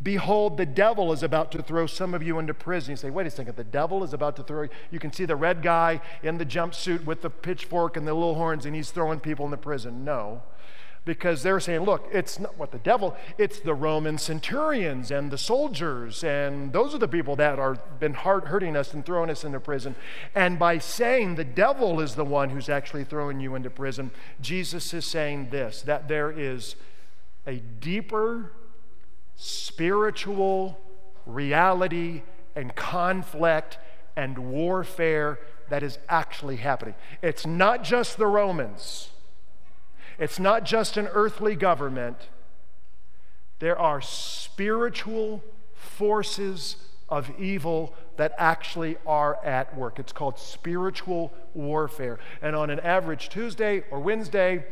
Behold, 0.04 0.58
the 0.58 0.66
devil 0.66 1.12
is 1.14 1.22
about 1.22 1.50
to 1.52 1.62
throw 1.62 1.86
some 1.86 2.12
of 2.12 2.22
you 2.22 2.38
into 2.38 2.52
prison. 2.52 2.92
You 2.92 2.96
say, 2.96 3.08
wait 3.08 3.26
a 3.26 3.30
second, 3.30 3.56
the 3.56 3.64
devil 3.64 4.04
is 4.04 4.12
about 4.12 4.36
to 4.36 4.42
throw. 4.42 4.68
You 4.90 4.98
can 4.98 5.10
see 5.10 5.24
the 5.24 5.34
red 5.34 5.62
guy 5.62 6.02
in 6.22 6.36
the 6.36 6.44
jumpsuit 6.44 7.06
with 7.06 7.22
the 7.22 7.30
pitchfork 7.30 7.96
and 7.96 8.06
the 8.06 8.12
little 8.12 8.34
horns, 8.34 8.66
and 8.66 8.76
he's 8.76 8.90
throwing 8.90 9.18
people 9.18 9.46
into 9.46 9.56
prison. 9.56 10.04
No. 10.04 10.42
Because 11.06 11.42
they're 11.42 11.60
saying, 11.60 11.80
look, 11.80 12.06
it's 12.12 12.38
not 12.38 12.56
what 12.58 12.70
the 12.70 12.78
devil, 12.78 13.16
it's 13.38 13.60
the 13.60 13.74
Roman 13.74 14.18
centurions 14.18 15.10
and 15.10 15.30
the 15.30 15.38
soldiers, 15.38 16.22
and 16.22 16.72
those 16.72 16.94
are 16.94 16.98
the 16.98 17.08
people 17.08 17.36
that 17.36 17.58
are 17.58 17.78
been 17.98 18.14
hard, 18.14 18.44
hurting 18.44 18.76
us 18.76 18.92
and 18.92 19.04
throwing 19.06 19.30
us 19.30 19.42
into 19.42 19.60
prison. 19.60 19.94
And 20.34 20.58
by 20.58 20.78
saying 20.78 21.34
the 21.34 21.44
devil 21.44 22.00
is 22.00 22.14
the 22.14 22.24
one 22.24 22.50
who's 22.50 22.68
actually 22.68 23.04
throwing 23.04 23.40
you 23.40 23.54
into 23.54 23.70
prison, 23.70 24.10
Jesus 24.40 24.92
is 24.92 25.06
saying 25.06 25.48
this 25.50 25.80
that 25.82 26.08
there 26.08 26.30
is 26.30 26.76
a 27.46 27.56
deeper 27.56 28.52
spiritual 29.36 30.78
reality 31.26 32.22
and 32.54 32.74
conflict 32.74 33.78
and 34.16 34.38
warfare 34.38 35.38
that 35.70 35.82
is 35.82 35.98
actually 36.08 36.56
happening. 36.56 36.94
It's 37.22 37.46
not 37.46 37.82
just 37.82 38.16
the 38.16 38.26
Romans, 38.26 39.10
it's 40.18 40.38
not 40.38 40.64
just 40.64 40.96
an 40.96 41.08
earthly 41.12 41.56
government. 41.56 42.28
There 43.60 43.78
are 43.78 44.00
spiritual 44.00 45.42
forces 45.74 46.76
of 47.08 47.30
evil 47.38 47.94
that 48.16 48.34
actually 48.38 48.96
are 49.06 49.42
at 49.44 49.76
work. 49.76 49.98
It's 49.98 50.12
called 50.12 50.38
spiritual 50.38 51.32
warfare. 51.54 52.18
And 52.42 52.56
on 52.56 52.70
an 52.70 52.80
average 52.80 53.28
Tuesday 53.28 53.84
or 53.90 54.00
Wednesday, 54.00 54.64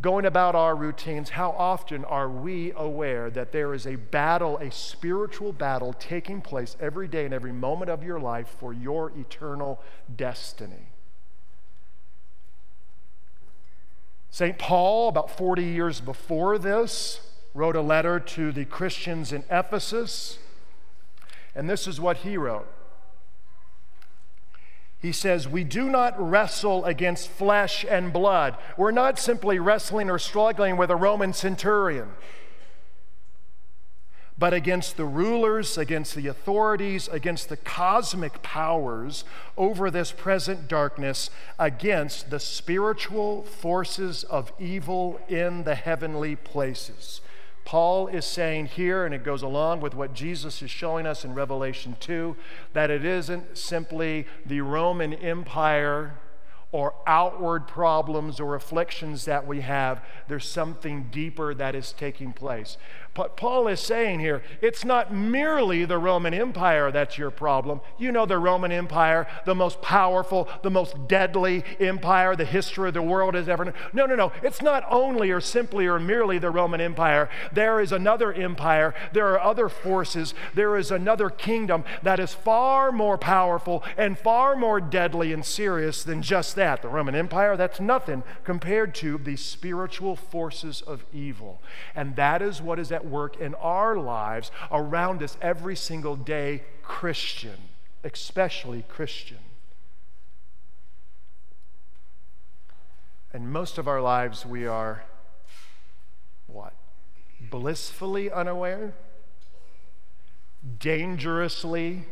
going 0.00 0.24
about 0.24 0.54
our 0.54 0.74
routines, 0.74 1.30
how 1.30 1.50
often 1.50 2.04
are 2.04 2.28
we 2.28 2.72
aware 2.74 3.30
that 3.30 3.52
there 3.52 3.74
is 3.74 3.86
a 3.86 3.96
battle, 3.96 4.56
a 4.58 4.70
spiritual 4.70 5.52
battle 5.52 5.92
taking 5.92 6.40
place 6.40 6.76
every 6.80 7.06
day 7.06 7.24
and 7.24 7.34
every 7.34 7.52
moment 7.52 7.90
of 7.90 8.02
your 8.02 8.18
life 8.18 8.56
for 8.58 8.72
your 8.72 9.12
eternal 9.18 9.80
destiny? 10.16 10.88
St. 14.30 14.58
Paul, 14.58 15.08
about 15.08 15.36
40 15.36 15.64
years 15.64 16.00
before 16.00 16.56
this, 16.56 17.20
wrote 17.52 17.76
a 17.76 17.82
letter 17.82 18.20
to 18.20 18.52
the 18.52 18.64
Christians 18.64 19.32
in 19.32 19.44
Ephesus, 19.50 20.38
and 21.54 21.68
this 21.68 21.86
is 21.86 22.00
what 22.00 22.18
he 22.18 22.36
wrote 22.36 22.68
he 25.00 25.12
says, 25.12 25.48
We 25.48 25.64
do 25.64 25.88
not 25.88 26.14
wrestle 26.18 26.84
against 26.84 27.28
flesh 27.28 27.84
and 27.88 28.12
blood. 28.12 28.56
We're 28.76 28.90
not 28.90 29.18
simply 29.18 29.58
wrestling 29.58 30.10
or 30.10 30.18
struggling 30.18 30.76
with 30.76 30.90
a 30.90 30.96
Roman 30.96 31.32
centurion, 31.32 32.10
but 34.36 34.52
against 34.52 34.98
the 34.98 35.06
rulers, 35.06 35.78
against 35.78 36.14
the 36.14 36.26
authorities, 36.26 37.08
against 37.08 37.48
the 37.48 37.56
cosmic 37.56 38.42
powers 38.42 39.24
over 39.56 39.90
this 39.90 40.12
present 40.12 40.68
darkness, 40.68 41.30
against 41.58 42.28
the 42.28 42.40
spiritual 42.40 43.42
forces 43.42 44.24
of 44.24 44.52
evil 44.58 45.18
in 45.28 45.64
the 45.64 45.74
heavenly 45.74 46.36
places. 46.36 47.22
Paul 47.70 48.08
is 48.08 48.24
saying 48.24 48.66
here, 48.66 49.04
and 49.04 49.14
it 49.14 49.22
goes 49.22 49.42
along 49.42 49.78
with 49.80 49.94
what 49.94 50.12
Jesus 50.12 50.60
is 50.60 50.72
showing 50.72 51.06
us 51.06 51.24
in 51.24 51.34
Revelation 51.34 51.94
2, 52.00 52.36
that 52.72 52.90
it 52.90 53.04
isn't 53.04 53.56
simply 53.56 54.26
the 54.44 54.60
Roman 54.60 55.14
Empire 55.14 56.18
or 56.72 56.94
outward 57.06 57.68
problems 57.68 58.40
or 58.40 58.56
afflictions 58.56 59.24
that 59.26 59.46
we 59.46 59.60
have, 59.60 60.04
there's 60.26 60.48
something 60.48 61.10
deeper 61.12 61.54
that 61.54 61.76
is 61.76 61.92
taking 61.92 62.32
place. 62.32 62.76
But 63.12 63.36
Paul 63.36 63.66
is 63.66 63.80
saying 63.80 64.20
here, 64.20 64.42
it's 64.60 64.84
not 64.84 65.12
merely 65.12 65.84
the 65.84 65.98
Roman 65.98 66.32
Empire 66.32 66.92
that's 66.92 67.18
your 67.18 67.30
problem. 67.30 67.80
You 67.98 68.12
know, 68.12 68.24
the 68.24 68.38
Roman 68.38 68.70
Empire, 68.70 69.26
the 69.44 69.54
most 69.54 69.82
powerful, 69.82 70.48
the 70.62 70.70
most 70.70 71.08
deadly 71.08 71.64
empire 71.80 72.36
the 72.36 72.44
history 72.44 72.88
of 72.88 72.94
the 72.94 73.02
world 73.02 73.34
has 73.34 73.48
ever 73.48 73.64
known. 73.64 73.74
No, 73.92 74.06
no, 74.06 74.14
no. 74.14 74.32
It's 74.42 74.62
not 74.62 74.84
only 74.88 75.30
or 75.30 75.40
simply 75.40 75.86
or 75.86 75.98
merely 75.98 76.38
the 76.38 76.50
Roman 76.50 76.80
Empire. 76.80 77.28
There 77.52 77.80
is 77.80 77.90
another 77.92 78.32
empire, 78.32 78.94
there 79.12 79.26
are 79.28 79.40
other 79.40 79.68
forces, 79.68 80.32
there 80.54 80.76
is 80.76 80.90
another 80.90 81.30
kingdom 81.30 81.84
that 82.02 82.20
is 82.20 82.32
far 82.32 82.92
more 82.92 83.18
powerful 83.18 83.82
and 83.96 84.18
far 84.18 84.54
more 84.54 84.80
deadly 84.80 85.32
and 85.32 85.44
serious 85.44 86.04
than 86.04 86.22
just 86.22 86.54
that? 86.56 86.82
The 86.82 86.88
Roman 86.88 87.14
Empire? 87.14 87.56
That's 87.56 87.80
nothing 87.80 88.22
compared 88.44 88.94
to 88.96 89.18
the 89.18 89.36
spiritual 89.36 90.14
forces 90.14 90.80
of 90.82 91.04
evil. 91.12 91.60
And 91.94 92.14
that 92.16 92.40
is 92.40 92.62
what 92.62 92.78
is 92.78 92.92
at 93.00 93.06
work 93.06 93.40
in 93.40 93.54
our 93.54 93.96
lives 93.96 94.50
around 94.70 95.22
us 95.22 95.36
every 95.40 95.74
single 95.74 96.16
day, 96.16 96.62
Christian, 96.82 97.56
especially 98.04 98.84
Christian. 98.88 99.38
And 103.32 103.50
most 103.50 103.78
of 103.78 103.88
our 103.88 104.00
lives, 104.00 104.44
we 104.44 104.66
are 104.66 105.04
what? 106.46 106.74
Blissfully 107.40 108.30
unaware? 108.30 108.92
Dangerously 110.78 112.04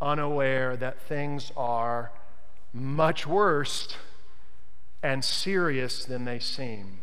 unaware 0.00 0.76
that 0.76 1.00
things 1.00 1.52
are 1.56 2.10
much 2.72 3.26
worse 3.26 3.96
and 5.02 5.24
serious 5.24 6.04
than 6.04 6.24
they 6.24 6.38
seem. 6.38 6.98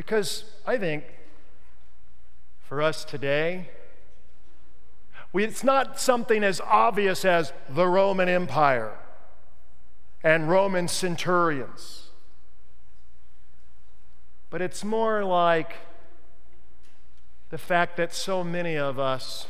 Because 0.00 0.44
I 0.66 0.78
think 0.78 1.04
for 2.62 2.80
us 2.80 3.04
today, 3.04 3.68
we, 5.30 5.44
it's 5.44 5.62
not 5.62 6.00
something 6.00 6.42
as 6.42 6.58
obvious 6.62 7.22
as 7.22 7.52
the 7.68 7.86
Roman 7.86 8.26
Empire 8.26 8.96
and 10.24 10.48
Roman 10.48 10.88
centurions. 10.88 12.08
But 14.48 14.62
it's 14.62 14.82
more 14.82 15.22
like 15.22 15.74
the 17.50 17.58
fact 17.58 17.98
that 17.98 18.14
so 18.14 18.42
many 18.42 18.78
of 18.78 18.98
us 18.98 19.48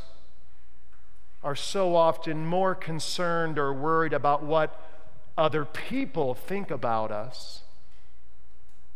are 1.44 1.54
so 1.54 1.94
often 1.94 2.44
more 2.44 2.74
concerned 2.74 3.56
or 3.56 3.72
worried 3.72 4.12
about 4.12 4.42
what 4.42 4.84
other 5.38 5.64
people 5.64 6.34
think 6.34 6.72
about 6.72 7.12
us 7.12 7.62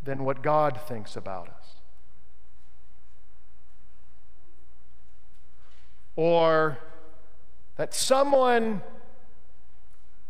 than 0.05 0.23
what 0.23 0.41
God 0.41 0.79
thinks 0.87 1.15
about 1.15 1.49
us. 1.49 1.75
Or 6.15 6.77
that 7.75 7.93
someone 7.93 8.81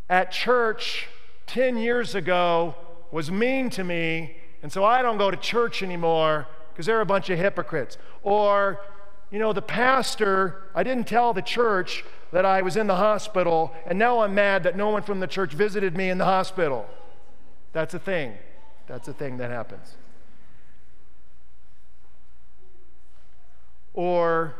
at 0.09 0.31
church 0.31 1.07
10 1.45 1.77
years 1.77 2.15
ago 2.15 2.75
was 3.11 3.29
mean 3.29 3.69
to 3.71 3.83
me, 3.83 4.37
and 4.63 4.71
so 4.71 4.83
I 4.83 5.01
don't 5.01 5.17
go 5.17 5.29
to 5.29 5.37
church 5.37 5.83
anymore 5.83 6.47
because 6.71 6.87
they're 6.87 7.01
a 7.01 7.05
bunch 7.05 7.29
of 7.29 7.37
hypocrites. 7.37 7.97
Or, 8.23 8.81
you 9.29 9.37
know, 9.37 9.53
the 9.53 9.61
pastor, 9.61 10.63
I 10.73 10.83
didn't 10.83 11.07
tell 11.07 11.33
the 11.33 11.41
church 11.41 12.03
that 12.31 12.45
I 12.45 12.61
was 12.61 12.75
in 12.75 12.87
the 12.87 12.95
hospital, 12.95 13.73
and 13.85 13.99
now 13.99 14.19
I'm 14.19 14.33
mad 14.33 14.63
that 14.63 14.75
no 14.75 14.89
one 14.89 15.03
from 15.03 15.19
the 15.19 15.27
church 15.27 15.53
visited 15.53 15.95
me 15.95 16.09
in 16.09 16.17
the 16.17 16.25
hospital. 16.25 16.87
That's 17.73 17.93
a 17.93 17.99
thing. 17.99 18.33
That's 18.87 19.07
a 19.07 19.13
thing 19.13 19.37
that 19.37 19.49
happens. 19.49 19.95
Or, 23.93 24.55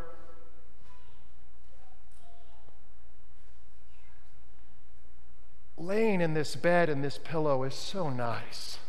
laying 5.78 6.22
in 6.22 6.34
this 6.34 6.56
bed 6.56 6.90
and 6.90 7.04
this 7.04 7.20
pillow 7.24 7.64
is 7.64 7.76
so 7.76 8.10
nice. 8.10 8.80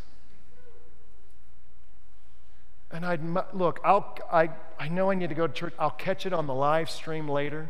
And 2.89 3.05
I'd 3.05 3.21
look, 3.53 3.79
I'll, 3.83 4.17
I, 4.31 4.49
I 4.79 4.87
know 4.87 5.11
I 5.11 5.15
need 5.15 5.29
to 5.29 5.35
go 5.35 5.45
to 5.45 5.53
church. 5.53 5.73
I'll 5.77 5.91
catch 5.91 6.25
it 6.25 6.31
on 6.31 6.47
the 6.47 6.53
live 6.53 6.89
stream 6.89 7.27
later. 7.27 7.67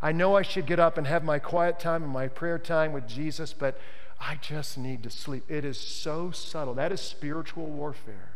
I 0.00 0.12
know 0.12 0.36
I 0.36 0.42
should 0.42 0.66
get 0.66 0.78
up 0.78 0.96
and 0.96 1.06
have 1.06 1.24
my 1.24 1.38
quiet 1.38 1.78
time 1.78 2.04
and 2.04 2.12
my 2.12 2.28
prayer 2.28 2.58
time 2.58 2.92
with 2.92 3.06
Jesus, 3.06 3.52
but 3.52 3.78
I 4.20 4.36
just 4.36 4.76
need 4.76 5.02
to 5.04 5.10
sleep. 5.10 5.44
It 5.48 5.64
is 5.64 5.78
so 5.78 6.30
subtle. 6.30 6.74
That 6.74 6.92
is 6.92 7.00
spiritual 7.00 7.66
warfare. 7.66 8.32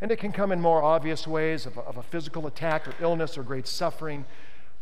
And 0.00 0.10
it 0.10 0.18
can 0.18 0.32
come 0.32 0.50
in 0.50 0.60
more 0.60 0.82
obvious 0.82 1.26
ways 1.26 1.66
of 1.66 1.76
a, 1.76 1.80
of 1.82 1.96
a 1.96 2.02
physical 2.02 2.46
attack 2.46 2.88
or 2.88 2.94
illness 3.00 3.38
or 3.38 3.42
great 3.42 3.66
suffering, 3.66 4.24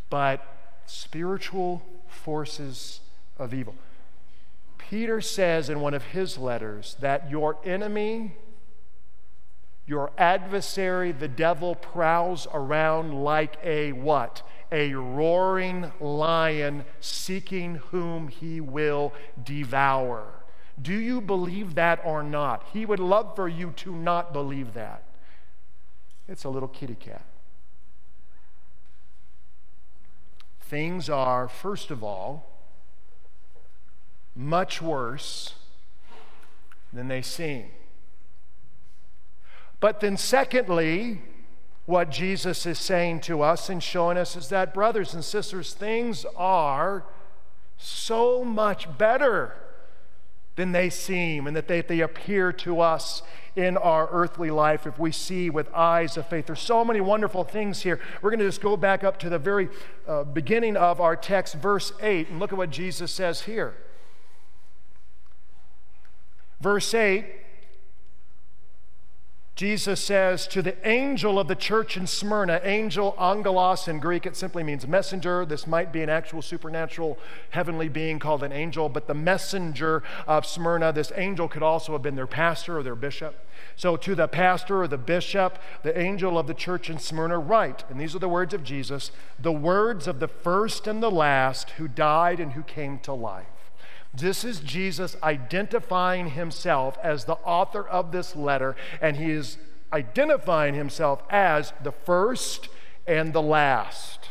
but 0.09 0.43
spiritual 0.87 1.83
forces 2.09 3.01
of 3.39 3.53
evil. 3.53 3.75
Peter 4.79 5.21
says 5.21 5.69
in 5.71 5.81
one 5.81 5.95
of 5.95 6.03
his 6.05 6.39
letters 6.39 6.97
that 7.01 7.31
your 7.31 7.59
enemy, 7.65 8.37
your 9.87 10.11
adversary, 10.19 11.13
the 11.13 11.29
devil, 11.29 11.75
prowls 11.75 12.47
around 12.53 13.15
like 13.23 13.59
a 13.63 13.93
what? 13.93 14.43
A 14.73 14.95
roaring 14.95 15.93
lion 16.01 16.85
seeking 17.01 17.77
whom 17.77 18.29
he 18.29 18.61
will 18.61 19.13
devour. 19.45 20.25
Do 20.81 20.95
you 20.95 21.21
believe 21.21 21.75
that 21.75 22.01
or 22.05 22.23
not? 22.23 22.67
He 22.73 22.87
would 22.87 22.99
love 22.99 23.37
for 23.37 23.47
you 23.47 23.73
to 23.77 23.95
not 23.95 24.33
believe 24.33 24.73
that. 24.75 25.05
It's 26.27 26.45
a 26.45 26.49
little 26.49 26.69
kitty 26.69 26.95
cat. 26.95 27.27
Things 30.61 31.11
are, 31.11 31.49
first 31.49 31.91
of 31.91 32.03
all, 32.03 32.49
much 34.35 34.81
worse 34.81 35.55
than 36.93 37.09
they 37.09 37.21
seem. 37.21 37.67
But 39.81 40.01
then, 40.01 40.17
secondly, 40.17 41.21
what 41.85 42.11
Jesus 42.11 42.65
is 42.65 42.79
saying 42.79 43.21
to 43.23 43.43
us 43.43 43.69
and 43.69 43.83
showing 43.83 44.17
us 44.17 44.37
is 44.37 44.49
that, 44.49 44.73
brothers 44.73 45.15
and 45.15 45.25
sisters, 45.25 45.75
things 45.75 46.25
are 46.37 47.05
so 47.77 48.45
much 48.45 48.97
better 48.97 49.57
than 50.55 50.73
they 50.73 50.91
seem 50.91 51.47
and 51.47 51.57
that 51.57 51.67
they, 51.67 51.81
they 51.81 52.01
appear 52.01 52.53
to 52.53 52.81
us 52.81 53.23
in 53.57 53.77
our 53.77 54.09
earthly 54.11 54.51
life 54.51 54.87
if 54.87 54.99
we 54.99 55.11
see 55.11 55.51
with 55.51 55.73
eyes 55.75 56.17
of 56.17 56.27
faith. 56.29 56.47
There's 56.47 56.61
so 56.61 56.85
many 56.85 57.01
wonderful 57.01 57.45
things 57.45 57.83
here. 57.83 57.99
We're 58.21 58.31
going 58.31 58.41
to 58.41 58.47
just 58.47 58.61
go 58.61 58.77
back 58.77 59.03
up 59.03 59.19
to 59.21 59.29
the 59.29 59.39
very 59.39 59.69
uh, 60.07 60.25
beginning 60.25 60.77
of 60.77 61.01
our 61.01 61.17
text, 61.17 61.55
verse 61.55 61.93
8, 62.01 62.29
and 62.29 62.39
look 62.39 62.53
at 62.53 62.59
what 62.59 62.71
Jesus 62.71 63.11
says 63.11 63.43
here. 63.43 63.75
Verse 66.61 66.95
8, 66.95 67.27
Jesus 69.55 70.03
says 70.03 70.47
to 70.47 70.63
the 70.63 70.89
angel 70.89 71.39
of 71.39 71.47
the 71.47 71.55
church 71.55 71.99
in 71.99 72.07
Smyrna, 72.07 72.63
angel 72.65 73.15
angelos 73.21 73.87
in 73.87 74.01
Greek, 74.01 74.25
it 74.25 74.35
simply 74.35 74.63
means 74.63 74.89
messenger. 74.89 75.45
This 75.45 75.67
might 75.67 75.93
be 75.93 76.03
an 76.03 76.09
actual 76.09 76.41
supernatural 76.41 77.19
heavenly 77.51 77.91
being 77.91 78.19
called 78.19 78.43
an 78.43 78.51
angel, 78.51 78.89
but 78.89 79.07
the 79.07 79.15
messenger 79.15 80.03
of 80.27 80.47
Smyrna, 80.47 80.91
this 80.93 81.13
angel 81.17 81.49
could 81.49 81.63
also 81.63 81.93
have 81.93 82.01
been 82.01 82.17
their 82.17 82.27
pastor 82.27 82.79
or 82.79 82.83
their 82.83 82.95
bishop. 82.95 83.47
So 83.77 83.97
to 83.99 84.15
the 84.15 84.27
pastor 84.27 84.83
or 84.83 84.89
the 84.89 84.97
bishop, 84.97 85.59
the 85.83 85.99
angel 85.99 86.39
of 86.39 86.47
the 86.47 86.55
church 86.55 86.89
in 86.89 86.99
Smyrna, 86.99 87.39
write, 87.39 87.85
and 87.91 88.01
these 88.01 88.15
are 88.15 88.21
the 88.21 88.31
words 88.31 88.55
of 88.55 88.65
Jesus, 88.65 89.11
the 89.39 89.53
words 89.53 90.07
of 90.07 90.19
the 90.19 90.29
first 90.29 90.87
and 90.87 91.03
the 91.03 91.11
last 91.11 91.71
who 91.73 91.89
died 91.89 92.41
and 92.41 92.53
who 92.53 92.63
came 92.63 92.99
to 93.01 93.13
life. 93.13 93.47
This 94.15 94.45
is 94.45 94.61
Jesus 94.61 95.17
identifying 95.23 96.31
himself 96.31 96.99
as 97.03 97.25
the 97.25 97.37
author 97.45 97.87
of 97.87 98.13
this 98.13 98.37
letter, 98.37 98.77
and 99.01 99.17
he 99.17 99.31
is 99.31 99.57
identifying 99.93 100.75
himself 100.75 101.23
as 101.31 101.73
the 101.83 101.93
first 101.93 102.69
and 103.07 103.33
the 103.33 103.43
last. 103.43 104.29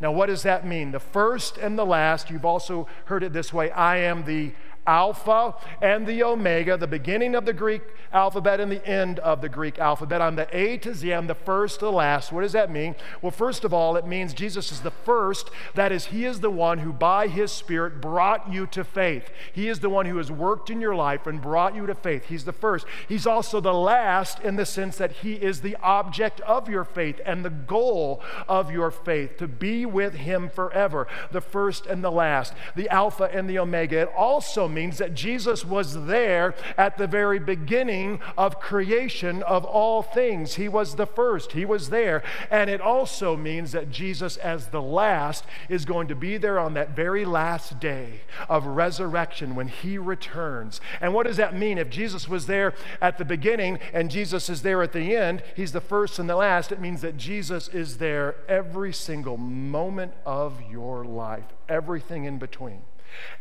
Now, 0.00 0.12
what 0.12 0.26
does 0.26 0.42
that 0.44 0.66
mean? 0.66 0.92
The 0.92 1.00
first 1.00 1.58
and 1.58 1.78
the 1.78 1.86
last, 1.86 2.30
you've 2.30 2.44
also 2.44 2.86
heard 3.06 3.22
it 3.22 3.32
this 3.32 3.52
way 3.52 3.70
I 3.70 3.96
am 3.96 4.24
the 4.24 4.52
Alpha 4.88 5.54
and 5.82 6.06
the 6.06 6.22
Omega, 6.22 6.78
the 6.78 6.86
beginning 6.86 7.34
of 7.34 7.44
the 7.44 7.52
Greek 7.52 7.82
alphabet 8.10 8.58
and 8.58 8.72
the 8.72 8.84
end 8.86 9.18
of 9.18 9.42
the 9.42 9.48
Greek 9.48 9.78
alphabet. 9.78 10.22
I'm 10.22 10.36
the 10.36 10.48
A 10.56 10.78
to 10.78 10.94
Z, 10.94 11.12
I'm 11.12 11.26
the 11.26 11.34
first 11.34 11.80
to 11.80 11.84
the 11.84 11.92
last. 11.92 12.32
What 12.32 12.40
does 12.40 12.52
that 12.52 12.70
mean? 12.70 12.94
Well, 13.20 13.30
first 13.30 13.64
of 13.64 13.74
all, 13.74 13.96
it 13.96 14.06
means 14.06 14.32
Jesus 14.32 14.72
is 14.72 14.80
the 14.80 14.90
first. 14.90 15.50
That 15.74 15.92
is, 15.92 16.06
He 16.06 16.24
is 16.24 16.40
the 16.40 16.50
one 16.50 16.78
who, 16.78 16.94
by 16.94 17.28
His 17.28 17.52
Spirit, 17.52 18.00
brought 18.00 18.50
you 18.50 18.66
to 18.68 18.82
faith. 18.82 19.30
He 19.52 19.68
is 19.68 19.80
the 19.80 19.90
one 19.90 20.06
who 20.06 20.16
has 20.16 20.32
worked 20.32 20.70
in 20.70 20.80
your 20.80 20.94
life 20.94 21.26
and 21.26 21.42
brought 21.42 21.74
you 21.74 21.86
to 21.86 21.94
faith. 21.94 22.24
He's 22.24 22.46
the 22.46 22.52
first. 22.52 22.86
He's 23.06 23.26
also 23.26 23.60
the 23.60 23.74
last 23.74 24.40
in 24.40 24.56
the 24.56 24.64
sense 24.64 24.96
that 24.96 25.12
He 25.12 25.34
is 25.34 25.60
the 25.60 25.76
object 25.82 26.40
of 26.40 26.66
your 26.70 26.84
faith 26.84 27.20
and 27.26 27.44
the 27.44 27.50
goal 27.50 28.22
of 28.48 28.70
your 28.70 28.90
faith, 28.90 29.36
to 29.36 29.46
be 29.46 29.84
with 29.84 30.14
Him 30.14 30.48
forever. 30.48 31.06
The 31.30 31.42
first 31.42 31.84
and 31.84 32.02
the 32.02 32.10
last, 32.10 32.54
the 32.74 32.88
Alpha 32.88 33.24
and 33.24 33.50
the 33.50 33.58
Omega. 33.58 33.98
It 33.98 34.12
also 34.16 34.66
means 34.66 34.77
means 34.78 34.98
that 34.98 35.12
Jesus 35.12 35.64
was 35.64 36.06
there 36.06 36.54
at 36.76 36.98
the 36.98 37.08
very 37.08 37.40
beginning 37.40 38.20
of 38.36 38.60
creation 38.60 39.42
of 39.42 39.64
all 39.64 40.02
things. 40.02 40.54
He 40.54 40.68
was 40.68 40.94
the 40.94 41.04
first, 41.04 41.50
He 41.50 41.64
was 41.64 41.90
there. 41.90 42.22
And 42.48 42.70
it 42.70 42.80
also 42.80 43.36
means 43.36 43.72
that 43.72 43.90
Jesus, 43.90 44.36
as 44.36 44.68
the 44.68 44.80
last, 44.80 45.44
is 45.68 45.84
going 45.84 46.06
to 46.06 46.14
be 46.14 46.36
there 46.36 46.60
on 46.60 46.74
that 46.74 46.94
very 46.94 47.24
last 47.24 47.80
day 47.80 48.20
of 48.48 48.66
resurrection 48.66 49.56
when 49.56 49.66
He 49.66 49.98
returns. 49.98 50.80
And 51.00 51.12
what 51.12 51.26
does 51.26 51.38
that 51.38 51.56
mean? 51.56 51.76
If 51.76 51.90
Jesus 51.90 52.28
was 52.28 52.46
there 52.46 52.72
at 53.00 53.18
the 53.18 53.24
beginning 53.24 53.80
and 53.92 54.12
Jesus 54.12 54.48
is 54.48 54.62
there 54.62 54.80
at 54.80 54.92
the 54.92 55.16
end, 55.16 55.42
He's 55.56 55.72
the 55.72 55.80
first 55.80 56.20
and 56.20 56.30
the 56.30 56.36
last, 56.36 56.70
it 56.70 56.80
means 56.80 57.00
that 57.00 57.16
Jesus 57.16 57.66
is 57.66 57.98
there 57.98 58.36
every 58.48 58.92
single 58.92 59.38
moment 59.38 60.12
of 60.24 60.62
your 60.70 61.04
life, 61.04 61.46
everything 61.68 62.26
in 62.26 62.38
between. 62.38 62.82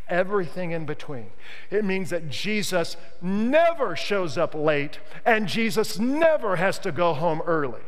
Everything 0.08 0.72
in 0.72 0.86
between. 0.86 1.28
It 1.70 1.84
means 1.84 2.10
that 2.10 2.30
Jesus 2.30 2.98
never 3.22 3.96
shows 3.96 4.38
up 4.38 4.56
late 4.56 5.00
and 5.26 5.48
Jesus 5.48 6.00
never 6.00 6.56
has 6.56 6.80
to 6.80 6.92
go 6.92 7.14
home 7.14 7.42
early. 7.46 7.82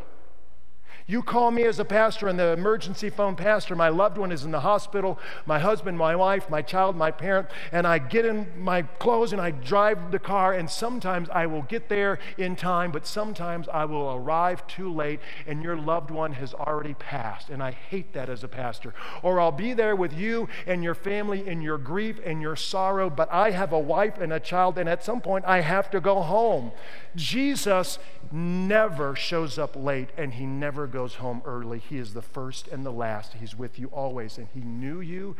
You 1.09 1.23
call 1.23 1.49
me 1.49 1.63
as 1.63 1.79
a 1.79 1.85
pastor 1.85 2.27
and 2.27 2.37
the 2.37 2.53
emergency 2.53 3.09
phone 3.09 3.35
pastor, 3.35 3.75
my 3.75 3.89
loved 3.89 4.19
one 4.19 4.31
is 4.31 4.45
in 4.45 4.51
the 4.51 4.59
hospital, 4.59 5.17
my 5.47 5.57
husband, 5.57 5.97
my 5.97 6.15
wife, 6.15 6.51
my 6.51 6.61
child, 6.61 6.95
my 6.95 7.09
parent, 7.09 7.47
and 7.71 7.87
I 7.87 7.97
get 7.97 8.25
in 8.25 8.45
my 8.55 8.83
clothes 8.83 9.33
and 9.33 9.41
I 9.41 9.49
drive 9.49 10.11
the 10.11 10.19
car, 10.19 10.53
and 10.53 10.69
sometimes 10.69 11.27
I 11.31 11.47
will 11.47 11.63
get 11.63 11.89
there 11.89 12.19
in 12.37 12.55
time, 12.55 12.91
but 12.91 13.07
sometimes 13.07 13.67
I 13.67 13.85
will 13.85 14.13
arrive 14.13 14.67
too 14.67 14.93
late 14.93 15.19
and 15.47 15.63
your 15.63 15.75
loved 15.75 16.11
one 16.11 16.33
has 16.33 16.53
already 16.53 16.93
passed. 16.93 17.49
And 17.49 17.63
I 17.63 17.71
hate 17.71 18.13
that 18.13 18.29
as 18.29 18.43
a 18.43 18.47
pastor. 18.47 18.93
Or 19.23 19.39
I'll 19.39 19.51
be 19.51 19.73
there 19.73 19.95
with 19.95 20.13
you 20.13 20.47
and 20.67 20.83
your 20.83 20.93
family 20.93 21.47
in 21.47 21.63
your 21.63 21.79
grief 21.79 22.19
and 22.23 22.39
your 22.39 22.55
sorrow, 22.55 23.09
but 23.09 23.33
I 23.33 23.49
have 23.49 23.73
a 23.73 23.79
wife 23.79 24.19
and 24.19 24.31
a 24.31 24.39
child, 24.39 24.77
and 24.77 24.87
at 24.87 25.03
some 25.03 25.21
point 25.21 25.43
I 25.45 25.61
have 25.61 25.89
to 25.89 25.99
go 25.99 26.21
home. 26.21 26.71
Jesus 27.15 27.97
never 28.31 29.15
shows 29.15 29.57
up 29.57 29.75
late 29.75 30.09
and 30.15 30.35
he 30.35 30.45
never 30.45 30.85
goes 30.85 30.98
home 31.07 31.41
early. 31.45 31.79
He 31.79 31.97
is 31.97 32.13
the 32.13 32.21
first 32.21 32.67
and 32.67 32.85
the 32.85 32.91
last. 32.91 33.33
He's 33.33 33.57
with 33.57 33.79
you 33.79 33.87
always. 33.87 34.37
And 34.37 34.47
he 34.53 34.61
knew 34.61 34.99
you 34.99 35.35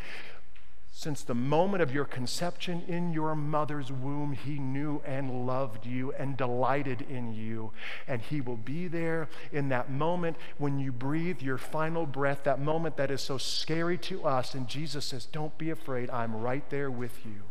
since 0.91 1.21
the 1.23 1.35
moment 1.35 1.81
of 1.81 1.93
your 1.93 2.05
conception 2.05 2.83
in 2.87 3.13
your 3.13 3.35
mother's 3.35 3.91
womb. 3.91 4.33
He 4.33 4.59
knew 4.59 5.01
and 5.05 5.45
loved 5.45 5.85
you 5.85 6.11
and 6.13 6.35
delighted 6.35 7.05
in 7.09 7.33
you. 7.33 7.71
And 8.07 8.21
he 8.21 8.41
will 8.41 8.57
be 8.57 8.87
there 8.87 9.29
in 9.51 9.69
that 9.69 9.89
moment 9.91 10.37
when 10.57 10.79
you 10.79 10.91
breathe 10.91 11.41
your 11.41 11.57
final 11.57 12.05
breath, 12.05 12.43
that 12.43 12.59
moment 12.59 12.97
that 12.97 13.11
is 13.11 13.21
so 13.21 13.37
scary 13.37 13.97
to 13.99 14.25
us. 14.25 14.53
And 14.53 14.67
Jesus 14.67 15.05
says, 15.05 15.25
Don't 15.25 15.57
be 15.57 15.69
afraid. 15.69 16.09
I'm 16.09 16.35
right 16.35 16.67
there 16.69 16.91
with 16.91 17.25
you 17.25 17.43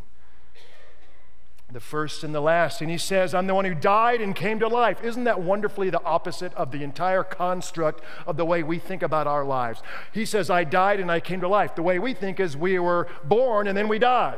the 1.71 1.81
first 1.81 2.25
and 2.25 2.35
the 2.35 2.41
last. 2.41 2.81
And 2.81 2.91
he 2.91 2.97
says, 2.97 3.35
I'm 3.35 3.47
the 3.47 3.55
one 3.55 3.67
who 3.67 3.75
died 3.75 4.23
and 4.23 4.35
came 4.35 4.59
to 4.61 4.69
life. 4.69 5.05
Isn't 5.05 5.25
that 5.25 5.43
wonderfully 5.43 5.91
the 5.91 6.03
opposite 6.03 6.55
of 6.55 6.71
the 6.71 6.83
entire 6.83 7.23
construct 7.23 8.03
of 8.27 8.39
the 8.39 8.45
way 8.45 8.63
we 8.63 8.79
think 8.79 9.03
about 9.03 9.27
our 9.27 9.45
lives? 9.45 9.83
He 10.13 10.25
says, 10.25 10.49
I 10.49 10.65
died 10.65 10.99
and 10.99 11.11
I 11.11 11.21
came 11.21 11.41
to 11.41 11.49
life. 11.49 11.75
The 11.75 11.83
way 11.83 11.99
we 11.99 12.15
think 12.15 12.41
is 12.41 12.57
we 12.57 12.79
were 12.79 13.07
born 13.23 13.69
and 13.69 13.77
then 13.77 13.89
we 13.89 13.99
die. 13.99 14.37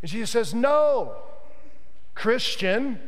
And 0.00 0.10
Jesus 0.10 0.30
says, 0.30 0.54
No, 0.54 1.14
Christian, 2.14 3.00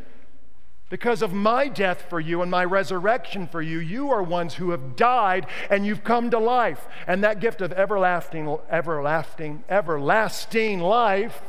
because 0.90 1.22
of 1.22 1.32
my 1.32 1.68
death 1.68 2.04
for 2.10 2.20
you 2.20 2.42
and 2.42 2.50
my 2.50 2.66
resurrection 2.66 3.46
for 3.46 3.62
you, 3.62 3.78
you 3.78 4.10
are 4.10 4.22
ones 4.22 4.54
who 4.54 4.72
have 4.72 4.94
died 4.94 5.46
and 5.70 5.86
you've 5.86 6.04
come 6.04 6.28
to 6.28 6.38
life. 6.38 6.86
And 7.06 7.24
that 7.24 7.40
gift 7.40 7.62
of 7.62 7.72
everlasting, 7.72 8.58
everlasting, 8.70 9.64
everlasting 9.70 10.80
life 10.80 11.40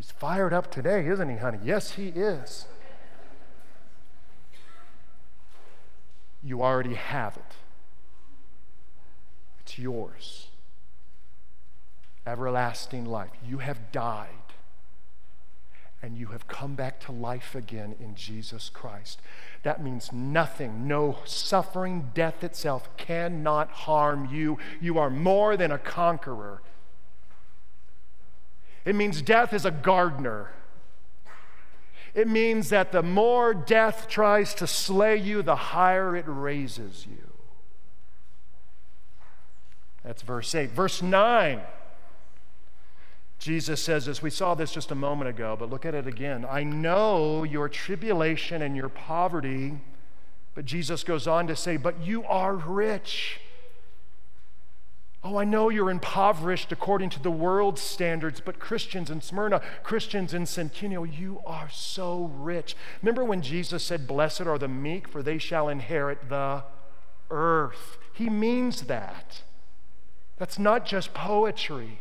He's 0.00 0.12
fired 0.12 0.54
up 0.54 0.70
today, 0.70 1.06
isn't 1.08 1.28
he, 1.28 1.36
honey? 1.36 1.58
Yes, 1.62 1.90
he 1.90 2.08
is. 2.08 2.64
You 6.42 6.62
already 6.62 6.94
have 6.94 7.36
it, 7.36 7.56
it's 9.60 9.78
yours. 9.78 10.46
Everlasting 12.26 13.04
life. 13.04 13.28
You 13.46 13.58
have 13.58 13.92
died 13.92 14.28
and 16.00 16.16
you 16.16 16.28
have 16.28 16.48
come 16.48 16.74
back 16.74 16.98
to 17.00 17.12
life 17.12 17.54
again 17.54 17.94
in 18.00 18.14
Jesus 18.14 18.70
Christ. 18.70 19.20
That 19.64 19.84
means 19.84 20.14
nothing, 20.14 20.88
no 20.88 21.18
suffering, 21.26 22.10
death 22.14 22.42
itself 22.42 22.88
cannot 22.96 23.70
harm 23.70 24.30
you. 24.32 24.56
You 24.80 24.96
are 24.96 25.10
more 25.10 25.58
than 25.58 25.70
a 25.70 25.78
conqueror 25.78 26.62
it 28.84 28.94
means 28.94 29.22
death 29.22 29.52
is 29.52 29.64
a 29.64 29.70
gardener. 29.70 30.50
It 32.14 32.26
means 32.26 32.70
that 32.70 32.92
the 32.92 33.02
more 33.02 33.54
death 33.54 34.08
tries 34.08 34.54
to 34.54 34.66
slay 34.66 35.16
you, 35.16 35.42
the 35.42 35.56
higher 35.56 36.16
it 36.16 36.24
raises 36.26 37.06
you. 37.08 37.30
That's 40.04 40.22
verse 40.22 40.54
8. 40.54 40.70
Verse 40.70 41.02
9. 41.02 41.60
Jesus 43.38 43.82
says 43.82 44.06
this. 44.06 44.20
We 44.20 44.30
saw 44.30 44.54
this 44.54 44.72
just 44.72 44.90
a 44.90 44.94
moment 44.94 45.30
ago, 45.30 45.56
but 45.58 45.70
look 45.70 45.86
at 45.86 45.94
it 45.94 46.06
again. 46.06 46.46
I 46.48 46.62
know 46.62 47.42
your 47.44 47.68
tribulation 47.68 48.60
and 48.60 48.76
your 48.76 48.88
poverty, 48.88 49.78
but 50.54 50.64
Jesus 50.64 51.04
goes 51.04 51.26
on 51.26 51.46
to 51.46 51.56
say, 51.56 51.76
But 51.76 52.02
you 52.02 52.24
are 52.24 52.54
rich. 52.54 53.40
Oh, 55.22 55.36
I 55.36 55.44
know 55.44 55.68
you're 55.68 55.90
impoverished 55.90 56.72
according 56.72 57.10
to 57.10 57.22
the 57.22 57.30
world's 57.30 57.82
standards, 57.82 58.40
but 58.40 58.58
Christians 58.58 59.10
in 59.10 59.20
Smyrna, 59.20 59.60
Christians 59.82 60.32
in 60.32 60.46
Centennial, 60.46 61.04
you 61.04 61.40
are 61.44 61.68
so 61.70 62.30
rich. 62.34 62.74
Remember 63.02 63.22
when 63.22 63.42
Jesus 63.42 63.82
said, 63.82 64.06
Blessed 64.06 64.42
are 64.42 64.58
the 64.58 64.68
meek, 64.68 65.06
for 65.06 65.22
they 65.22 65.36
shall 65.36 65.68
inherit 65.68 66.30
the 66.30 66.64
earth? 67.30 67.98
He 68.14 68.30
means 68.30 68.82
that. 68.82 69.42
That's 70.38 70.58
not 70.58 70.86
just 70.86 71.12
poetry. 71.12 71.98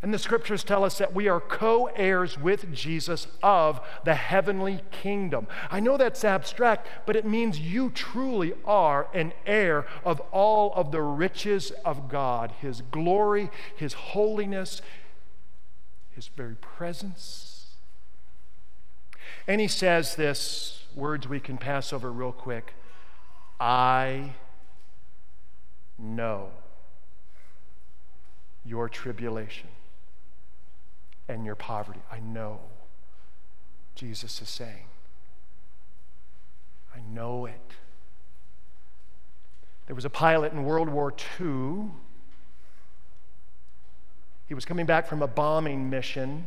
And 0.00 0.14
the 0.14 0.18
scriptures 0.18 0.62
tell 0.62 0.84
us 0.84 0.98
that 0.98 1.12
we 1.12 1.26
are 1.26 1.40
co 1.40 1.86
heirs 1.96 2.38
with 2.38 2.72
Jesus 2.72 3.26
of 3.42 3.80
the 4.04 4.14
heavenly 4.14 4.80
kingdom. 4.92 5.48
I 5.72 5.80
know 5.80 5.96
that's 5.96 6.24
abstract, 6.24 6.86
but 7.04 7.16
it 7.16 7.26
means 7.26 7.58
you 7.58 7.90
truly 7.90 8.54
are 8.64 9.08
an 9.12 9.32
heir 9.44 9.86
of 10.04 10.20
all 10.30 10.72
of 10.74 10.92
the 10.92 11.02
riches 11.02 11.72
of 11.84 12.08
God 12.08 12.52
His 12.60 12.80
glory, 12.92 13.50
His 13.74 13.92
holiness, 13.92 14.82
His 16.14 16.28
very 16.28 16.54
presence. 16.54 17.66
And 19.48 19.60
He 19.60 19.68
says 19.68 20.14
this 20.14 20.84
words 20.94 21.26
we 21.26 21.40
can 21.40 21.58
pass 21.58 21.92
over 21.92 22.12
real 22.12 22.32
quick 22.32 22.74
I 23.58 24.34
know 25.98 26.50
your 28.64 28.88
tribulation 28.88 29.68
and 31.28 31.44
your 31.44 31.54
poverty. 31.54 32.00
I 32.10 32.20
know. 32.20 32.60
Jesus 33.94 34.40
is 34.40 34.48
saying, 34.48 34.86
I 36.94 37.00
know 37.12 37.46
it. 37.46 37.72
There 39.86 39.94
was 39.94 40.04
a 40.04 40.10
pilot 40.10 40.52
in 40.52 40.64
World 40.64 40.88
War 40.88 41.12
II. 41.40 41.90
He 44.46 44.54
was 44.54 44.64
coming 44.64 44.86
back 44.86 45.06
from 45.06 45.22
a 45.22 45.26
bombing 45.26 45.90
mission 45.90 46.46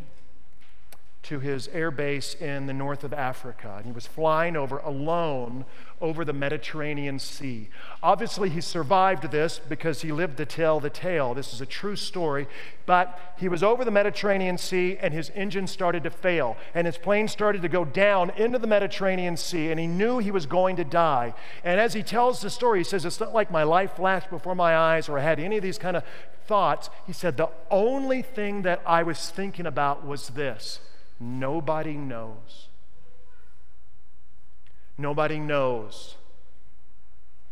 to 1.24 1.40
his 1.40 1.68
air 1.68 1.92
base 1.92 2.34
in 2.34 2.66
the 2.66 2.74
north 2.74 3.04
of 3.04 3.14
Africa. 3.14 3.76
And 3.78 3.86
he 3.86 3.92
was 3.92 4.08
flying 4.08 4.56
over 4.56 4.80
alone 4.80 5.66
over 6.02 6.26
the 6.26 6.34
Mediterranean 6.34 7.20
Sea. 7.20 7.70
Obviously, 8.02 8.50
he 8.50 8.60
survived 8.60 9.30
this 9.32 9.60
because 9.60 10.02
he 10.02 10.12
lived 10.12 10.38
to 10.38 10.48
tell 10.48 10.80
the 10.80 10.90
tale. 10.90 11.36
This 11.36 11.54
is 11.54 11.62
a 11.62 11.66
true 11.68 11.96
story. 11.96 12.48
But 12.88 13.20
he 13.38 13.48
was 13.48 13.62
over 13.62 13.86
the 13.86 13.92
Mediterranean 13.92 14.58
Sea 14.58 14.98
and 15.00 15.14
his 15.14 15.30
engine 15.36 15.68
started 15.68 16.04
to 16.04 16.10
fail. 16.10 16.58
And 16.74 16.88
his 16.88 16.98
plane 16.98 17.28
started 17.28 17.62
to 17.62 17.70
go 17.70 17.86
down 17.86 18.32
into 18.32 18.58
the 18.58 18.66
Mediterranean 18.66 19.38
Sea. 19.38 19.70
And 19.70 19.80
he 19.80 19.86
knew 19.86 20.18
he 20.18 20.32
was 20.32 20.48
going 20.48 20.76
to 20.78 20.84
die. 20.84 21.36
And 21.64 21.80
as 21.80 21.94
he 21.94 22.02
tells 22.02 22.42
the 22.42 22.50
story, 22.50 22.80
he 22.80 22.84
says, 22.84 23.06
It's 23.06 23.20
not 23.20 23.34
like 23.34 23.52
my 23.52 23.64
life 23.64 23.94
flashed 23.96 24.32
before 24.32 24.56
my 24.56 24.76
eyes 24.76 25.08
or 25.08 25.20
I 25.20 25.22
had 25.22 25.40
any 25.40 25.58
of 25.58 25.64
these 25.64 25.78
kind 25.78 25.96
of 25.96 26.04
thoughts. 26.48 26.90
He 27.06 27.14
said, 27.14 27.38
The 27.38 27.50
only 27.70 28.24
thing 28.24 28.64
that 28.64 28.82
I 28.88 29.04
was 29.04 29.30
thinking 29.30 29.68
about 29.68 30.04
was 30.04 30.30
this 30.30 30.80
Nobody 31.22 31.94
knows. 31.94 32.68
Nobody 34.98 35.40
knows 35.40 36.16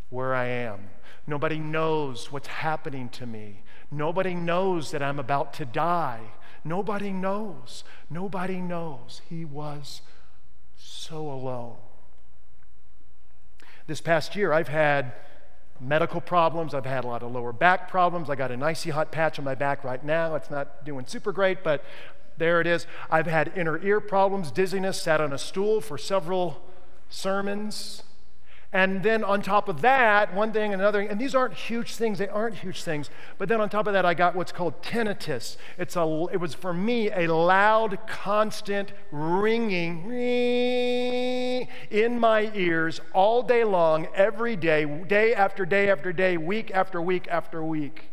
where 0.10 0.34
I 0.34 0.46
am. 0.48 0.90
Nobody 1.28 1.60
knows 1.60 2.32
what's 2.32 2.48
happening 2.48 3.10
to 3.10 3.28
me. 3.28 3.62
Nobody 3.92 4.34
knows 4.34 4.90
that 4.90 5.04
I'm 5.04 5.20
about 5.20 5.54
to 5.56 5.66
die. 5.66 6.22
Nobody 6.64 7.12
knows. 7.12 7.84
Nobody 8.10 8.60
knows. 8.60 9.22
He 9.30 9.46
was 9.46 10.02
so 10.76 11.32
alone. 11.32 11.78
This 13.86 14.02
past 14.02 14.36
year, 14.36 14.52
I've 14.52 14.68
had 14.68 15.14
medical 15.80 16.22
problems. 16.22 16.74
I've 16.74 16.86
had 16.86 17.04
a 17.04 17.08
lot 17.08 17.22
of 17.22 17.32
lower 17.32 17.54
back 17.54 17.88
problems. 17.88 18.32
I 18.32 18.36
got 18.36 18.52
an 18.52 18.64
icy 18.64 18.90
hot 18.90 19.12
patch 19.12 19.38
on 19.38 19.46
my 19.46 19.56
back 19.56 19.84
right 19.84 20.04
now. 20.04 20.34
It's 20.34 20.50
not 20.50 20.84
doing 20.86 21.06
super 21.06 21.32
great, 21.32 21.64
but 21.64 21.84
there 22.40 22.60
it 22.62 22.68
is. 22.68 22.88
I've 23.12 23.28
had 23.28 23.52
inner 23.56 23.78
ear 23.84 24.00
problems, 24.00 24.52
dizziness, 24.52 25.02
sat 25.02 25.22
on 25.22 25.32
a 25.32 25.38
stool 25.38 25.82
for 25.82 25.98
several 25.98 26.62
sermons. 27.10 28.04
And 28.72 29.02
then 29.02 29.24
on 29.24 29.42
top 29.42 29.68
of 29.68 29.82
that, 29.82 30.32
one 30.36 30.54
thing, 30.54 30.74
and 30.74 30.82
another, 30.82 31.02
and 31.02 31.20
these 31.20 31.34
aren't 31.34 31.56
huge 31.56 31.96
things, 31.96 32.20
they 32.20 32.28
aren't 32.28 32.54
huge 32.54 32.84
things. 32.84 33.10
But 33.40 33.50
then 33.50 33.60
on 33.60 33.68
top 33.68 33.88
of 33.88 33.94
that, 33.94 34.06
I 34.06 34.14
got 34.14 34.36
what's 34.36 34.52
called 34.52 34.84
tinnitus. 34.84 35.58
It's 35.80 35.96
a, 35.96 36.28
it 36.32 36.38
was 36.38 36.54
for 36.54 36.72
me 36.72 37.10
a 37.10 37.34
loud, 37.34 37.98
constant 38.06 38.94
ringing 39.12 40.08
in 41.90 42.20
my 42.20 42.52
ears 42.54 43.02
all 43.12 43.42
day 43.42 43.64
long, 43.64 44.08
every 44.14 44.56
day, 44.56 44.86
day 44.86 45.34
after 45.34 45.66
day 45.66 45.90
after 45.90 46.14
day, 46.14 46.38
week 46.38 46.70
after 46.72 47.02
week 47.02 47.28
after 47.28 47.64
week. 47.64 48.09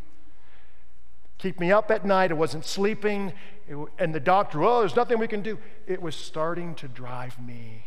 Keep 1.37 1.59
me 1.59 1.71
up 1.71 1.91
at 1.91 2.05
night. 2.05 2.31
I 2.31 2.35
wasn't 2.35 2.65
sleeping. 2.65 3.33
It, 3.67 3.77
and 3.99 4.13
the 4.13 4.19
doctor, 4.19 4.63
oh, 4.63 4.79
there's 4.79 4.95
nothing 4.95 5.19
we 5.19 5.27
can 5.27 5.41
do. 5.41 5.59
It 5.85 6.01
was 6.01 6.15
starting 6.15 6.73
to 6.75 6.87
drive 6.87 7.39
me 7.39 7.85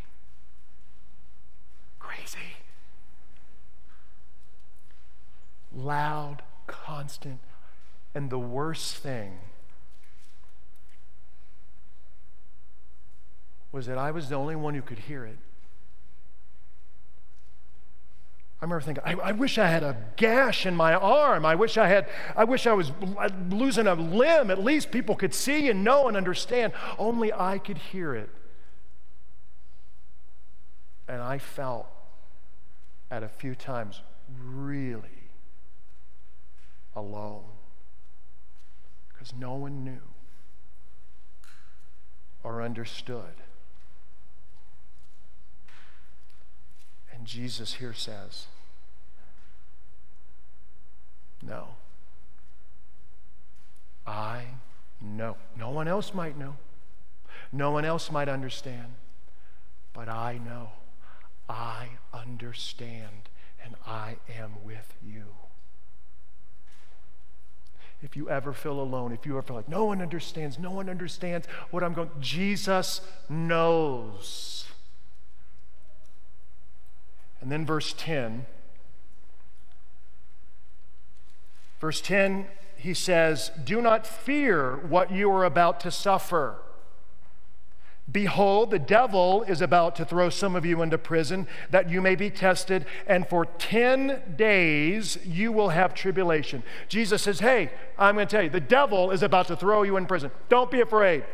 crazy. 1.99 2.57
loud, 5.75 6.43
constant. 6.67 7.41
And 8.15 8.31
the 8.31 8.39
worst 8.39 8.97
thing 8.97 9.39
was 13.73 13.87
that 13.87 13.99
I 13.99 14.11
was 14.11 14.29
the 14.29 14.35
only 14.35 14.57
one 14.57 14.75
who 14.75 14.83
could 14.83 14.99
hear 14.99 15.25
it. 15.25 15.39
I 18.61 18.67
remember 18.67 18.85
thinking, 18.85 19.05
I, 19.07 19.13
I, 19.15 19.33
wish 19.33 19.57
I 19.57 19.69
had 19.69 19.83
a 19.83 19.97
gash 20.17 20.67
in 20.67 20.77
my 20.77 20.93
arm. 20.93 21.47
I 21.47 21.55
wish 21.55 21.79
I 21.79 21.89
had, 21.89 22.07
I 22.37 22.45
wish 22.45 22.67
I 22.67 22.75
was 22.75 22.93
losing 23.49 23.87
a 23.87 23.95
limb. 23.95 24.51
At 24.51 24.63
least 24.63 24.91
people 24.91 25.17
could 25.17 25.33
see 25.33 25.71
and 25.71 25.83
know 25.83 26.09
and 26.09 26.17
understand. 26.17 26.75
Only 26.99 27.33
I 27.33 27.57
could 27.57 27.79
hear 27.79 28.15
it. 28.15 28.29
And 31.09 31.23
I 31.23 31.39
felt 31.39 31.87
at 33.11 33.23
a 33.23 33.29
few 33.29 33.55
times 33.55 34.03
really 34.45 35.31
alone 36.95 37.45
because 39.09 39.33
no 39.39 39.55
one 39.55 39.85
knew 39.85 40.03
or 42.43 42.63
understood. 42.63 43.35
And 47.21 47.29
Jesus 47.29 47.75
here 47.75 47.93
says, 47.93 48.47
No. 51.43 51.75
I 54.07 54.45
know. 55.03 55.37
No 55.55 55.69
one 55.69 55.87
else 55.87 56.15
might 56.15 56.39
know. 56.39 56.57
No 57.53 57.73
one 57.73 57.85
else 57.85 58.11
might 58.11 58.31
understand. 58.31 58.95
But 59.93 60.09
I 60.09 60.41
know. 60.43 60.71
I 61.47 61.89
understand. 62.15 63.29
And 63.63 63.75
I 63.87 64.17
am 64.39 64.53
with 64.65 64.95
you 65.07 65.25
if 68.03 68.17
you 68.17 68.31
ever 68.31 68.55
feel 68.55 68.81
alone, 68.81 69.13
if 69.13 69.27
you 69.27 69.33
ever 69.33 69.43
feel 69.43 69.57
like 69.57 69.69
no 69.69 69.85
one 69.85 70.01
understands, 70.01 70.59
no 70.59 70.71
one 70.71 70.89
understands 70.89 71.47
what 71.71 71.85
I'm 71.85 71.93
going, 71.93 72.11
Jesus 72.19 73.03
knows. 73.29 74.70
And 77.41 77.51
then 77.51 77.65
verse 77.65 77.95
10. 77.97 78.47
Verse 81.81 82.01
10, 82.03 82.47
he 82.77 82.93
says, 82.93 83.51
Do 83.65 83.81
not 83.81 84.07
fear 84.07 84.77
what 84.77 85.11
you 85.11 85.31
are 85.31 85.45
about 85.45 85.81
to 85.81 85.91
suffer. 85.91 86.57
Behold, 88.11 88.71
the 88.71 88.79
devil 88.79 89.45
is 89.45 89.61
about 89.61 89.95
to 89.97 90.05
throw 90.05 90.31
some 90.31 90.57
of 90.57 90.67
you 90.67 90.83
into 90.83 90.99
prison 90.99 91.47
that 91.71 91.89
you 91.89 92.01
may 92.01 92.17
be 92.17 92.29
tested, 92.29 92.85
and 93.07 93.27
for 93.29 93.47
10 93.47 94.35
days 94.37 95.19
you 95.25 95.53
will 95.53 95.69
have 95.69 95.95
tribulation. 95.95 96.63
Jesus 96.89 97.23
says, 97.23 97.39
Hey, 97.39 97.71
I'm 97.99 98.17
going 98.17 98.27
to 98.27 98.31
tell 98.31 98.43
you, 98.43 98.51
the 98.51 98.61
devil 98.61 99.11
is 99.11 99.23
about 99.23 99.47
to 99.47 99.57
throw 99.57 99.83
you 99.83 99.97
in 99.97 100.07
prison. 100.07 100.31
Don't 100.49 100.71
be 100.71 100.81
afraid. 100.81 101.25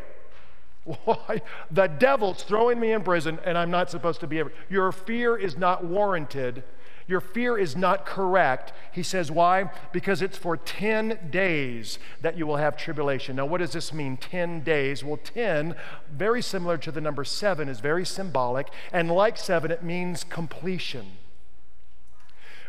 Why? 1.05 1.43
The 1.71 1.87
devil's 1.87 2.43
throwing 2.43 2.81
me 2.81 2.93
in 2.93 3.03
prison, 3.03 3.39
and 3.45 3.59
I'm 3.59 3.71
not 3.71 3.91
supposed 3.91 4.21
to 4.21 4.27
be. 4.27 4.43
Your 4.69 4.93
fear 4.93 5.37
is 5.37 5.57
not 5.57 5.85
warranted 5.85 6.63
your 7.09 7.21
fear 7.21 7.57
is 7.57 7.77
not 7.77 8.05
correct. 8.05 8.73
He 8.91 9.03
says, 9.03 9.31
Why? 9.31 9.71
Because 9.93 10.23
it's 10.23 10.37
for 10.37 10.57
10 10.57 11.29
days 11.31 11.99
that 12.21 12.37
you 12.37 12.47
will 12.47 12.57
have 12.57 12.77
tribulation. 12.77 13.37
Now, 13.37 13.47
what 13.47 13.59
does 13.59 13.73
this 13.73 13.93
mean, 13.93 14.17
10 14.17 14.63
days? 14.63 15.05
Well, 15.05 15.19
10, 15.23 15.77
very 16.11 16.43
similar 16.43 16.77
to 16.79 16.91
the 16.91 17.01
number 17.01 17.25
7, 17.25 17.69
is 17.69 17.81
very 17.81 18.05
symbolic. 18.05 18.69
And 18.93 19.11
like 19.11 19.37
7, 19.37 19.71
it 19.71 19.85
means 19.85 20.25
completion. 20.25 21.13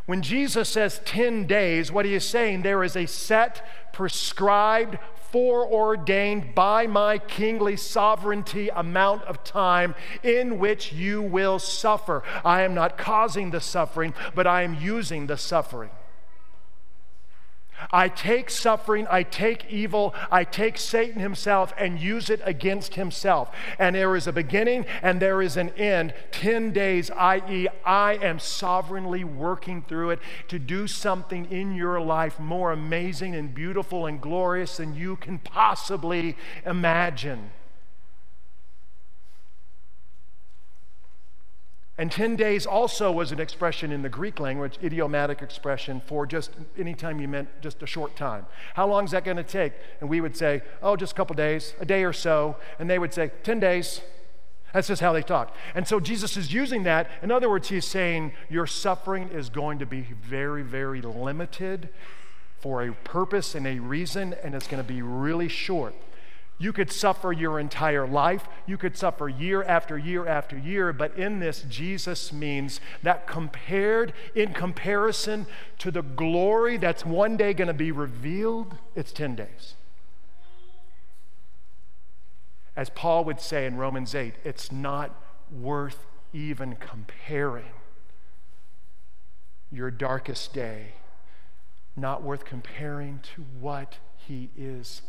When 0.08 0.22
Jesus 0.22 0.70
says 0.70 1.02
10 1.04 1.48
days, 1.48 1.92
what 1.92 2.06
he 2.06 2.16
is 2.16 2.26
saying, 2.26 2.62
there 2.62 2.82
is 2.82 2.96
a 2.96 3.06
set, 3.06 3.68
prescribed, 3.92 4.98
foreordained 5.32 6.56
by 6.56 6.88
my 6.88 7.18
kingly 7.18 7.76
sovereignty 7.76 8.70
amount 8.70 9.24
of 9.24 9.44
time 9.44 9.96
in 10.24 10.60
which 10.60 10.94
you 10.94 11.22
will 11.22 11.60
suffer. 11.60 12.24
I 12.46 12.62
am 12.62 12.74
not 12.74 12.98
causing 12.98 13.52
the 13.52 13.60
suffering, 13.60 14.14
but 14.34 14.48
I 14.48 14.62
am 14.62 14.76
using 14.76 15.28
the 15.28 15.38
suffering. 15.38 15.90
I 17.92 18.10
take 18.10 18.50
suffering, 18.50 19.08
I 19.10 19.24
take 19.24 19.72
evil, 19.72 20.14
I 20.32 20.44
take 20.44 20.78
Satan 20.78 21.22
himself 21.22 21.74
and 21.78 22.00
use 22.00 22.30
it 22.30 22.42
against 22.44 22.96
himself. 22.96 23.52
And 23.80 23.96
there 23.96 24.16
is 24.16 24.28
a 24.28 24.34
beginning 24.34 24.86
and 25.02 25.22
there 25.22 25.42
is 25.42 25.58
an 25.58 25.70
end. 25.72 26.14
10 26.32 26.72
days, 26.72 27.12
i.e., 27.12 27.68
I 27.86 28.14
am 28.16 28.40
sovereignly 28.40 29.24
working 29.24 29.84
through 29.84 30.12
it 30.12 30.20
to 30.48 30.60
do 30.60 30.88
something 30.88 31.46
in 31.52 31.76
your 31.76 32.00
life 32.02 32.40
more 32.40 32.72
amazing 32.72 33.36
and 33.36 33.54
beautiful 33.54 34.06
and 34.06 34.20
glorious 34.20 34.78
than 34.78 34.96
you 34.96 35.16
can 35.16 35.40
possibly 35.40 36.36
imagine. 36.66 37.52
And 42.00 42.12
10 42.12 42.36
days 42.36 42.68
also 42.68 43.12
was 43.12 43.32
an 43.32 43.40
expression 43.40 43.92
in 43.92 44.04
the 44.04 44.10
Greek 44.10 44.40
language, 44.40 44.78
idiomatic 44.84 45.42
expression 45.42 46.00
for 46.06 46.28
just 46.28 46.52
any 46.78 46.94
time 46.94 47.20
you 47.20 47.28
meant 47.28 47.50
just 47.60 47.82
a 47.82 47.88
short 47.88 48.16
time. 48.16 48.46
How 48.76 48.88
long 48.88 49.06
is 49.06 49.12
that 49.12 49.24
going 49.24 49.38
to 49.38 49.44
take? 49.44 49.74
And 50.00 50.08
we 50.08 50.22
would 50.22 50.38
say, 50.38 50.62
oh, 50.84 50.96
just 50.96 51.14
a 51.14 51.16
couple 51.16 51.36
days, 51.36 51.74
a 51.80 51.86
day 51.86 52.04
or 52.04 52.14
so. 52.14 52.58
And 52.78 52.88
they 52.88 53.00
would 53.00 53.14
say, 53.14 53.32
10 53.44 53.60
days. 53.60 54.02
That's 54.74 54.90
just 54.90 55.02
how 55.02 55.12
they 55.12 55.24
talk. 55.24 55.56
And 55.74 55.88
so 55.88 56.00
Jesus 56.00 56.38
is 56.38 56.54
using 56.54 56.84
that. 56.84 57.10
In 57.24 57.32
other 57.32 57.50
words, 57.50 57.70
he's 57.70 57.86
saying 57.86 58.34
your 58.48 58.68
suffering 58.68 59.30
is 59.30 59.50
going 59.50 59.80
to 59.80 59.88
be 59.88 60.02
very, 60.02 60.62
very 60.62 61.02
limited 61.02 61.90
for 62.60 62.84
a 62.84 62.94
purpose 62.94 63.56
and 63.56 63.66
a 63.66 63.80
reason, 63.80 64.36
and 64.44 64.54
it's 64.54 64.68
going 64.68 64.84
to 64.84 64.88
be 64.88 65.02
really 65.02 65.48
short. 65.48 65.96
You 66.60 66.74
could 66.74 66.92
suffer 66.92 67.32
your 67.32 67.60
entire 67.60 68.08
life. 68.08 68.48
You 68.66 68.78
could 68.78 68.98
suffer 68.98 69.30
year 69.30 69.64
after 69.64 69.98
year 69.98 70.26
after 70.26 70.58
year. 70.58 70.92
But 70.92 71.16
in 71.16 71.40
this, 71.40 71.64
Jesus 71.70 72.34
means 72.34 72.82
that 73.04 73.28
compared, 73.28 74.14
in 74.34 74.54
comparison 74.54 75.46
to 75.80 75.92
the 75.92 76.02
glory 76.02 76.78
that's 76.78 77.06
one 77.06 77.38
day 77.38 77.54
going 77.54 77.68
to 77.68 77.76
be 77.76 77.92
revealed, 77.92 78.76
it's 78.96 79.12
10 79.12 79.36
days. 79.36 79.76
As 82.76 82.90
Paul 82.90 83.24
would 83.26 83.40
say 83.40 83.66
in 83.66 83.78
Romans 83.78 84.16
8, 84.16 84.36
it's 84.44 84.72
not 84.72 85.16
worth 85.52 86.06
even 86.34 86.76
comparing 86.76 87.66
your 89.72 89.92
darkest 89.92 90.54
day, 90.54 90.94
not 91.96 92.24
worth 92.24 92.46
comparing 92.46 93.20
to 93.36 93.44
what 93.60 93.98
he 94.16 94.50
is 94.58 95.02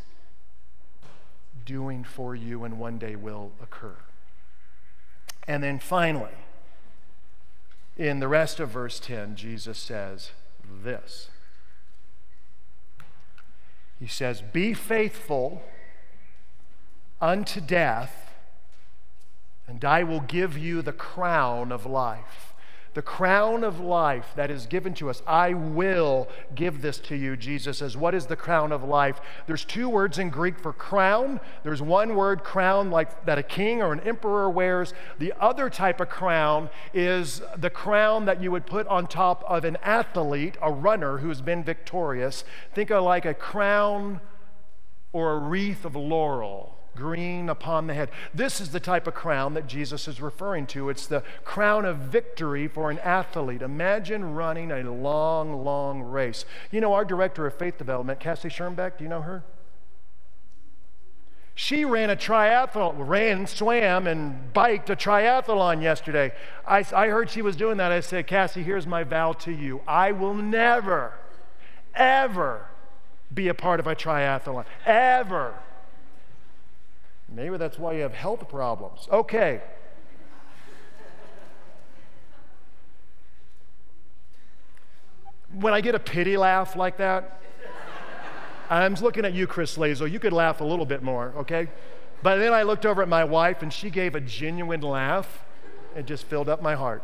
doing 1.68 2.02
for 2.02 2.34
you 2.34 2.64
and 2.64 2.78
one 2.78 2.96
day 2.96 3.14
will 3.14 3.52
occur. 3.62 3.96
And 5.46 5.62
then 5.62 5.78
finally, 5.78 6.32
in 7.94 8.20
the 8.20 8.28
rest 8.28 8.58
of 8.58 8.70
verse 8.70 8.98
10, 8.98 9.36
Jesus 9.36 9.78
says 9.78 10.30
this 10.82 11.28
He 14.00 14.06
says, 14.06 14.40
Be 14.40 14.72
faithful 14.72 15.62
unto 17.20 17.60
death, 17.60 18.32
and 19.66 19.84
I 19.84 20.02
will 20.04 20.20
give 20.20 20.56
you 20.56 20.80
the 20.80 20.92
crown 20.92 21.70
of 21.70 21.84
life 21.84 22.47
the 22.98 23.02
crown 23.02 23.62
of 23.62 23.78
life 23.78 24.32
that 24.34 24.50
is 24.50 24.66
given 24.66 24.92
to 24.92 25.08
us. 25.08 25.22
I 25.24 25.54
will 25.54 26.26
give 26.56 26.82
this 26.82 26.98
to 26.98 27.14
you, 27.14 27.36
Jesus 27.36 27.78
says. 27.78 27.96
What 27.96 28.12
is 28.12 28.26
the 28.26 28.34
crown 28.34 28.72
of 28.72 28.82
life? 28.82 29.20
There's 29.46 29.64
two 29.64 29.88
words 29.88 30.18
in 30.18 30.30
Greek 30.30 30.58
for 30.58 30.72
crown. 30.72 31.38
There's 31.62 31.80
one 31.80 32.16
word, 32.16 32.42
crown, 32.42 32.90
like 32.90 33.24
that 33.24 33.38
a 33.38 33.44
king 33.44 33.82
or 33.82 33.92
an 33.92 34.00
emperor 34.00 34.50
wears. 34.50 34.94
The 35.20 35.32
other 35.38 35.70
type 35.70 36.00
of 36.00 36.08
crown 36.08 36.70
is 36.92 37.40
the 37.56 37.70
crown 37.70 38.24
that 38.24 38.42
you 38.42 38.50
would 38.50 38.66
put 38.66 38.88
on 38.88 39.06
top 39.06 39.44
of 39.46 39.64
an 39.64 39.78
athlete, 39.84 40.56
a 40.60 40.72
runner 40.72 41.18
who's 41.18 41.40
been 41.40 41.62
victorious. 41.62 42.42
Think 42.74 42.90
of 42.90 43.04
like 43.04 43.24
a 43.24 43.32
crown 43.32 44.20
or 45.12 45.34
a 45.34 45.38
wreath 45.38 45.84
of 45.84 45.94
laurel 45.94 46.77
green 46.98 47.48
upon 47.48 47.86
the 47.86 47.94
head. 47.94 48.10
This 48.34 48.60
is 48.60 48.70
the 48.70 48.80
type 48.80 49.06
of 49.06 49.14
crown 49.14 49.54
that 49.54 49.66
Jesus 49.66 50.08
is 50.08 50.20
referring 50.20 50.66
to. 50.68 50.88
It's 50.90 51.06
the 51.06 51.22
crown 51.44 51.84
of 51.84 51.98
victory 51.98 52.66
for 52.66 52.90
an 52.90 52.98
athlete. 52.98 53.62
Imagine 53.62 54.34
running 54.34 54.72
a 54.72 54.82
long, 54.90 55.64
long 55.64 56.02
race. 56.02 56.44
You 56.70 56.80
know, 56.80 56.92
our 56.92 57.04
director 57.04 57.46
of 57.46 57.54
faith 57.54 57.78
development, 57.78 58.20
Cassie 58.20 58.48
Schoenbeck, 58.48 58.98
do 58.98 59.04
you 59.04 59.10
know 59.10 59.22
her? 59.22 59.44
She 61.54 61.84
ran 61.84 62.08
a 62.08 62.14
triathlon, 62.14 62.94
ran, 62.98 63.48
swam, 63.48 64.06
and 64.06 64.52
biked 64.52 64.90
a 64.90 64.96
triathlon 64.96 65.82
yesterday. 65.82 66.32
I, 66.64 66.84
I 66.94 67.08
heard 67.08 67.30
she 67.30 67.42
was 67.42 67.56
doing 67.56 67.78
that. 67.78 67.90
I 67.90 67.98
said, 67.98 68.28
Cassie, 68.28 68.62
here's 68.62 68.86
my 68.86 69.02
vow 69.02 69.32
to 69.32 69.50
you. 69.50 69.80
I 69.86 70.12
will 70.12 70.34
never, 70.34 71.14
ever 71.96 72.66
be 73.34 73.48
a 73.48 73.54
part 73.54 73.80
of 73.80 73.88
a 73.88 73.96
triathlon. 73.96 74.66
Ever. 74.86 75.54
Maybe 77.28 77.56
that's 77.56 77.78
why 77.78 77.92
you 77.92 78.02
have 78.02 78.14
health 78.14 78.48
problems. 78.48 79.06
Okay. 79.10 79.60
When 85.52 85.74
I 85.74 85.80
get 85.80 85.94
a 85.94 85.98
pity 85.98 86.36
laugh 86.36 86.76
like 86.76 86.98
that, 86.98 87.40
I'm 88.70 88.94
looking 88.94 89.24
at 89.24 89.32
you, 89.32 89.46
Chris 89.46 89.78
Lazo. 89.78 90.04
You 90.04 90.18
could 90.18 90.32
laugh 90.32 90.60
a 90.60 90.64
little 90.64 90.84
bit 90.84 91.02
more, 91.02 91.32
okay? 91.38 91.68
But 92.22 92.36
then 92.36 92.52
I 92.52 92.62
looked 92.62 92.84
over 92.84 93.00
at 93.02 93.08
my 93.08 93.24
wife 93.24 93.62
and 93.62 93.72
she 93.72 93.90
gave 93.90 94.14
a 94.14 94.20
genuine 94.20 94.80
laugh 94.80 95.44
and 95.94 96.06
just 96.06 96.24
filled 96.24 96.48
up 96.48 96.60
my 96.60 96.74
heart. 96.74 97.02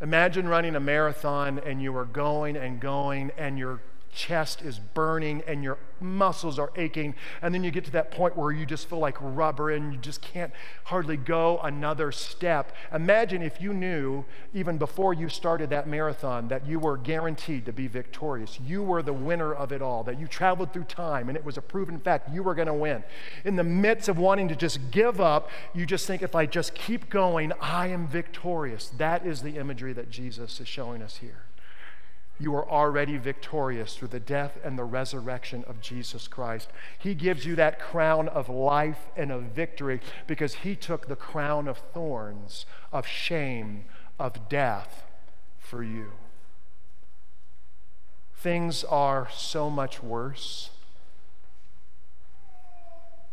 Imagine 0.00 0.48
running 0.48 0.76
a 0.76 0.80
marathon 0.80 1.58
and 1.58 1.80
you 1.80 1.96
are 1.96 2.04
going 2.04 2.56
and 2.56 2.80
going 2.80 3.30
and 3.38 3.58
you're 3.58 3.80
chest 4.16 4.62
is 4.62 4.78
burning 4.78 5.42
and 5.46 5.62
your 5.62 5.78
muscles 6.00 6.58
are 6.58 6.72
aching. 6.74 7.14
And 7.42 7.54
then 7.54 7.62
you 7.62 7.70
get 7.70 7.84
to 7.84 7.90
that 7.92 8.10
point 8.10 8.36
where 8.36 8.50
you 8.50 8.66
just 8.66 8.88
feel 8.88 8.98
like 8.98 9.16
rubber 9.20 9.70
and 9.70 9.92
you 9.92 9.98
just 9.98 10.22
can't 10.22 10.52
hardly 10.84 11.16
go 11.16 11.58
another 11.62 12.10
step. 12.10 12.72
Imagine 12.92 13.42
if 13.42 13.60
you 13.60 13.72
knew, 13.72 14.24
even 14.54 14.78
before 14.78 15.12
you 15.14 15.28
started 15.28 15.70
that 15.70 15.86
marathon, 15.86 16.48
that 16.48 16.66
you 16.66 16.78
were 16.78 16.96
guaranteed 16.96 17.66
to 17.66 17.72
be 17.72 17.86
victorious. 17.86 18.58
You 18.60 18.82
were 18.82 19.02
the 19.02 19.12
winner 19.12 19.52
of 19.52 19.70
it 19.70 19.82
all, 19.82 20.02
that 20.04 20.18
you 20.18 20.26
traveled 20.26 20.72
through 20.72 20.84
time 20.84 21.28
and 21.28 21.36
it 21.36 21.44
was 21.44 21.58
a 21.58 21.62
proven 21.62 21.98
fact 21.98 22.32
you 22.32 22.42
were 22.42 22.54
going 22.54 22.68
to 22.68 22.74
win. 22.74 23.04
In 23.44 23.56
the 23.56 23.64
midst 23.64 24.08
of 24.08 24.18
wanting 24.18 24.48
to 24.48 24.56
just 24.56 24.90
give 24.90 25.20
up, 25.20 25.50
you 25.74 25.84
just 25.84 26.06
think, 26.06 26.22
if 26.22 26.34
I 26.34 26.46
just 26.46 26.74
keep 26.74 27.10
going, 27.10 27.52
I 27.60 27.88
am 27.88 28.08
victorious. 28.08 28.90
That 28.96 29.26
is 29.26 29.42
the 29.42 29.58
imagery 29.58 29.92
that 29.92 30.10
Jesus 30.10 30.58
is 30.58 30.66
showing 30.66 31.02
us 31.02 31.18
here 31.18 31.46
you 32.38 32.54
are 32.54 32.68
already 32.68 33.16
victorious 33.16 33.96
through 33.96 34.08
the 34.08 34.20
death 34.20 34.58
and 34.62 34.78
the 34.78 34.84
resurrection 34.84 35.64
of 35.66 35.80
Jesus 35.80 36.28
Christ. 36.28 36.68
He 36.98 37.14
gives 37.14 37.46
you 37.46 37.56
that 37.56 37.80
crown 37.80 38.28
of 38.28 38.48
life 38.48 39.08
and 39.16 39.32
of 39.32 39.42
victory 39.44 40.00
because 40.26 40.54
He 40.54 40.76
took 40.76 41.08
the 41.08 41.16
crown 41.16 41.66
of 41.66 41.78
thorns, 41.78 42.66
of 42.92 43.06
shame, 43.06 43.84
of 44.18 44.48
death 44.48 45.04
for 45.58 45.82
you. 45.82 46.12
Things 48.36 48.84
are 48.84 49.28
so 49.34 49.70
much 49.70 50.02
worse 50.02 50.70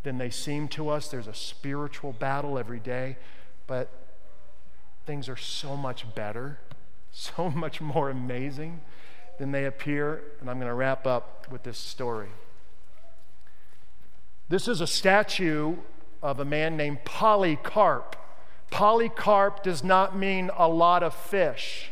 than 0.03 0.17
they 0.17 0.29
seem 0.29 0.67
to 0.69 0.89
us. 0.89 1.07
There's 1.07 1.27
a 1.27 1.33
spiritual 1.33 2.13
battle 2.13 2.57
every 2.57 2.79
day, 2.79 3.17
but 3.67 3.89
things 5.05 5.27
are 5.27 5.37
so 5.37 5.75
much 5.75 6.13
better, 6.15 6.59
so 7.13 7.49
much 7.55 7.79
more 7.79 8.09
amazing 8.09 8.81
than 9.39 9.51
they 9.51 9.65
appear. 9.65 10.21
And 10.41 10.49
I'm 10.49 10.57
going 10.57 10.67
to 10.67 10.73
wrap 10.73 11.07
up 11.07 11.47
with 11.49 11.63
this 11.63 11.77
story. 11.77 12.29
This 14.49 14.67
is 14.67 14.81
a 14.81 14.87
statue 14.87 15.77
of 16.21 16.39
a 16.39 16.45
man 16.45 16.75
named 16.75 17.05
Polycarp. 17.05 18.17
Polycarp 18.69 19.63
does 19.63 19.83
not 19.83 20.17
mean 20.17 20.49
a 20.57 20.67
lot 20.67 21.03
of 21.03 21.13
fish. 21.13 21.91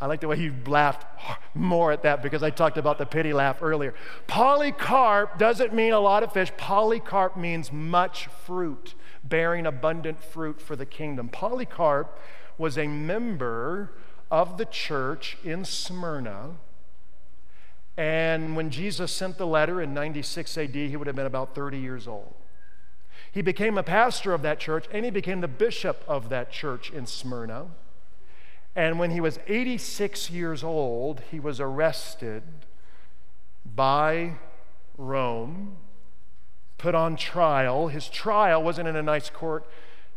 I 0.00 0.06
like 0.06 0.20
the 0.20 0.28
way 0.28 0.36
you 0.36 0.54
laughed 0.66 1.06
more 1.54 1.90
at 1.90 2.04
that 2.04 2.22
because 2.22 2.42
I 2.42 2.50
talked 2.50 2.78
about 2.78 2.98
the 2.98 3.06
pity 3.06 3.32
laugh 3.32 3.62
earlier. 3.62 3.94
Polycarp 4.28 5.38
doesn't 5.38 5.74
mean 5.74 5.92
a 5.92 5.98
lot 5.98 6.22
of 6.22 6.32
fish. 6.32 6.52
Polycarp 6.56 7.36
means 7.36 7.72
much 7.72 8.28
fruit, 8.46 8.94
bearing 9.24 9.66
abundant 9.66 10.22
fruit 10.22 10.60
for 10.60 10.76
the 10.76 10.86
kingdom. 10.86 11.28
Polycarp 11.28 12.16
was 12.58 12.76
a 12.76 12.86
member 12.86 13.92
of 14.30 14.58
the 14.58 14.66
church 14.66 15.38
in 15.42 15.64
Smyrna. 15.64 16.56
And 17.96 18.54
when 18.54 18.70
Jesus 18.70 19.10
sent 19.10 19.38
the 19.38 19.46
letter 19.46 19.80
in 19.80 19.94
96 19.94 20.58
AD, 20.58 20.74
he 20.74 20.96
would 20.96 21.06
have 21.06 21.16
been 21.16 21.26
about 21.26 21.54
30 21.54 21.78
years 21.78 22.06
old. 22.06 22.34
He 23.32 23.42
became 23.42 23.76
a 23.76 23.82
pastor 23.82 24.32
of 24.32 24.42
that 24.42 24.58
church 24.58 24.86
and 24.92 25.04
he 25.04 25.10
became 25.10 25.40
the 25.40 25.48
bishop 25.48 26.04
of 26.06 26.28
that 26.28 26.50
church 26.50 26.90
in 26.90 27.06
Smyrna. 27.06 27.66
And 28.76 28.98
when 28.98 29.10
he 29.10 29.20
was 29.20 29.38
86 29.48 30.30
years 30.30 30.62
old, 30.62 31.22
he 31.30 31.40
was 31.40 31.60
arrested 31.60 32.42
by 33.64 34.34
Rome, 34.96 35.76
put 36.78 36.94
on 36.94 37.16
trial. 37.16 37.88
His 37.88 38.08
trial 38.08 38.62
wasn't 38.62 38.88
in 38.88 38.96
a 38.96 39.02
nice 39.02 39.30
court 39.30 39.66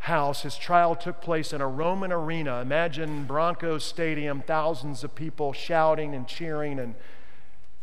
house. 0.02 0.42
His 0.42 0.58
trial 0.58 0.96
took 0.96 1.22
place 1.22 1.54
in 1.54 1.62
a 1.62 1.68
Roman 1.68 2.12
arena. 2.12 2.60
Imagine 2.62 3.26
Broncos 3.26 3.84
Stadium, 3.84 4.42
thousands 4.42 5.04
of 5.04 5.14
people 5.14 5.54
shouting 5.54 6.16
and 6.16 6.28
cheering 6.28 6.80
and 6.80 6.96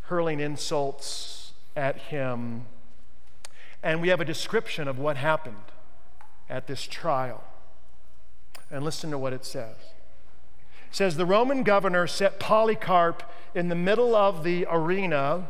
hurling 0.03 0.39
insults 0.39 1.53
at 1.75 1.97
him. 1.97 2.65
And 3.81 4.01
we 4.01 4.09
have 4.09 4.19
a 4.19 4.25
description 4.25 4.87
of 4.87 4.99
what 4.99 5.15
happened 5.15 5.55
at 6.49 6.67
this 6.67 6.83
trial. 6.83 7.43
And 8.69 8.83
listen 8.83 9.11
to 9.11 9.17
what 9.17 9.31
it 9.31 9.45
says. 9.45 9.77
It 10.89 10.95
says 10.95 11.15
the 11.15 11.25
Roman 11.25 11.63
governor 11.63 12.05
set 12.05 12.39
Polycarp 12.39 13.23
in 13.55 13.69
the 13.69 13.75
middle 13.75 14.13
of 14.13 14.43
the 14.43 14.67
arena 14.69 15.47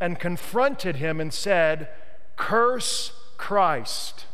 and 0.00 0.18
confronted 0.18 0.96
him 0.96 1.20
and 1.20 1.32
said, 1.32 1.88
Curse 2.36 3.12
Christ. 3.38 4.26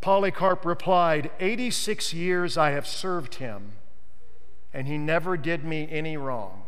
Polycarp 0.00 0.64
replied, 0.64 1.30
86 1.40 2.14
years 2.14 2.56
I 2.56 2.70
have 2.70 2.86
served 2.86 3.36
him, 3.36 3.72
and 4.72 4.86
he 4.86 4.96
never 4.96 5.36
did 5.36 5.64
me 5.64 5.86
any 5.90 6.16
wrong. 6.16 6.62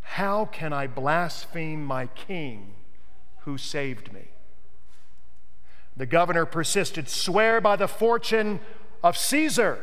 How 0.00 0.44
can 0.44 0.72
I 0.72 0.86
blaspheme 0.86 1.84
my 1.84 2.06
king 2.08 2.74
who 3.40 3.56
saved 3.56 4.12
me? 4.12 4.28
The 5.96 6.06
governor 6.06 6.44
persisted, 6.44 7.08
Swear 7.08 7.60
by 7.60 7.76
the 7.76 7.88
fortune 7.88 8.60
of 9.02 9.16
Caesar. 9.16 9.80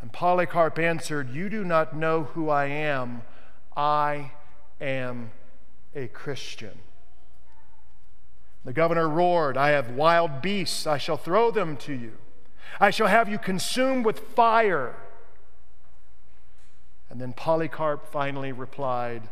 And 0.00 0.12
Polycarp 0.12 0.78
answered, 0.78 1.30
You 1.30 1.48
do 1.48 1.64
not 1.64 1.96
know 1.96 2.24
who 2.24 2.48
I 2.48 2.66
am. 2.66 3.22
I 3.76 4.32
am 4.80 5.32
a 5.94 6.06
Christian. 6.08 6.78
The 8.64 8.72
governor 8.72 9.08
roared, 9.08 9.56
I 9.56 9.70
have 9.70 9.90
wild 9.90 10.40
beasts, 10.40 10.86
I 10.86 10.96
shall 10.96 11.18
throw 11.18 11.50
them 11.50 11.76
to 11.78 11.92
you. 11.92 12.12
I 12.80 12.90
shall 12.90 13.08
have 13.08 13.28
you 13.28 13.38
consumed 13.38 14.06
with 14.06 14.18
fire. 14.18 14.96
And 17.10 17.20
then 17.20 17.34
Polycarp 17.34 18.10
finally 18.10 18.52
replied, 18.52 19.28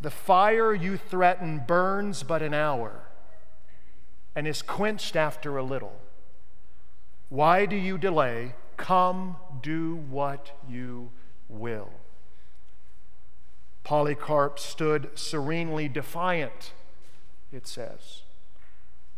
The 0.00 0.10
fire 0.10 0.72
you 0.72 0.96
threaten 0.96 1.64
burns 1.66 2.22
but 2.22 2.40
an 2.40 2.54
hour 2.54 3.02
and 4.34 4.46
is 4.46 4.62
quenched 4.62 5.16
after 5.16 5.56
a 5.56 5.62
little. 5.62 6.00
Why 7.28 7.66
do 7.66 7.76
you 7.76 7.98
delay? 7.98 8.54
Come, 8.76 9.36
do 9.60 9.96
what 10.08 10.52
you 10.68 11.10
will. 11.48 11.90
Polycarp 13.82 14.58
stood 14.58 15.10
serenely 15.14 15.88
defiant 15.88 16.72
it 17.54 17.66
says. 17.66 18.22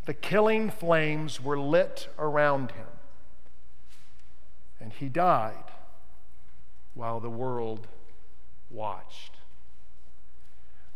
The 0.04 0.14
killing 0.14 0.70
flames 0.70 1.40
were 1.42 1.58
lit 1.58 2.08
around 2.18 2.72
him, 2.72 2.86
and 4.78 4.92
he 4.92 5.08
died 5.08 5.64
while 6.94 7.18
the 7.18 7.30
world 7.30 7.88
watched. 8.70 9.35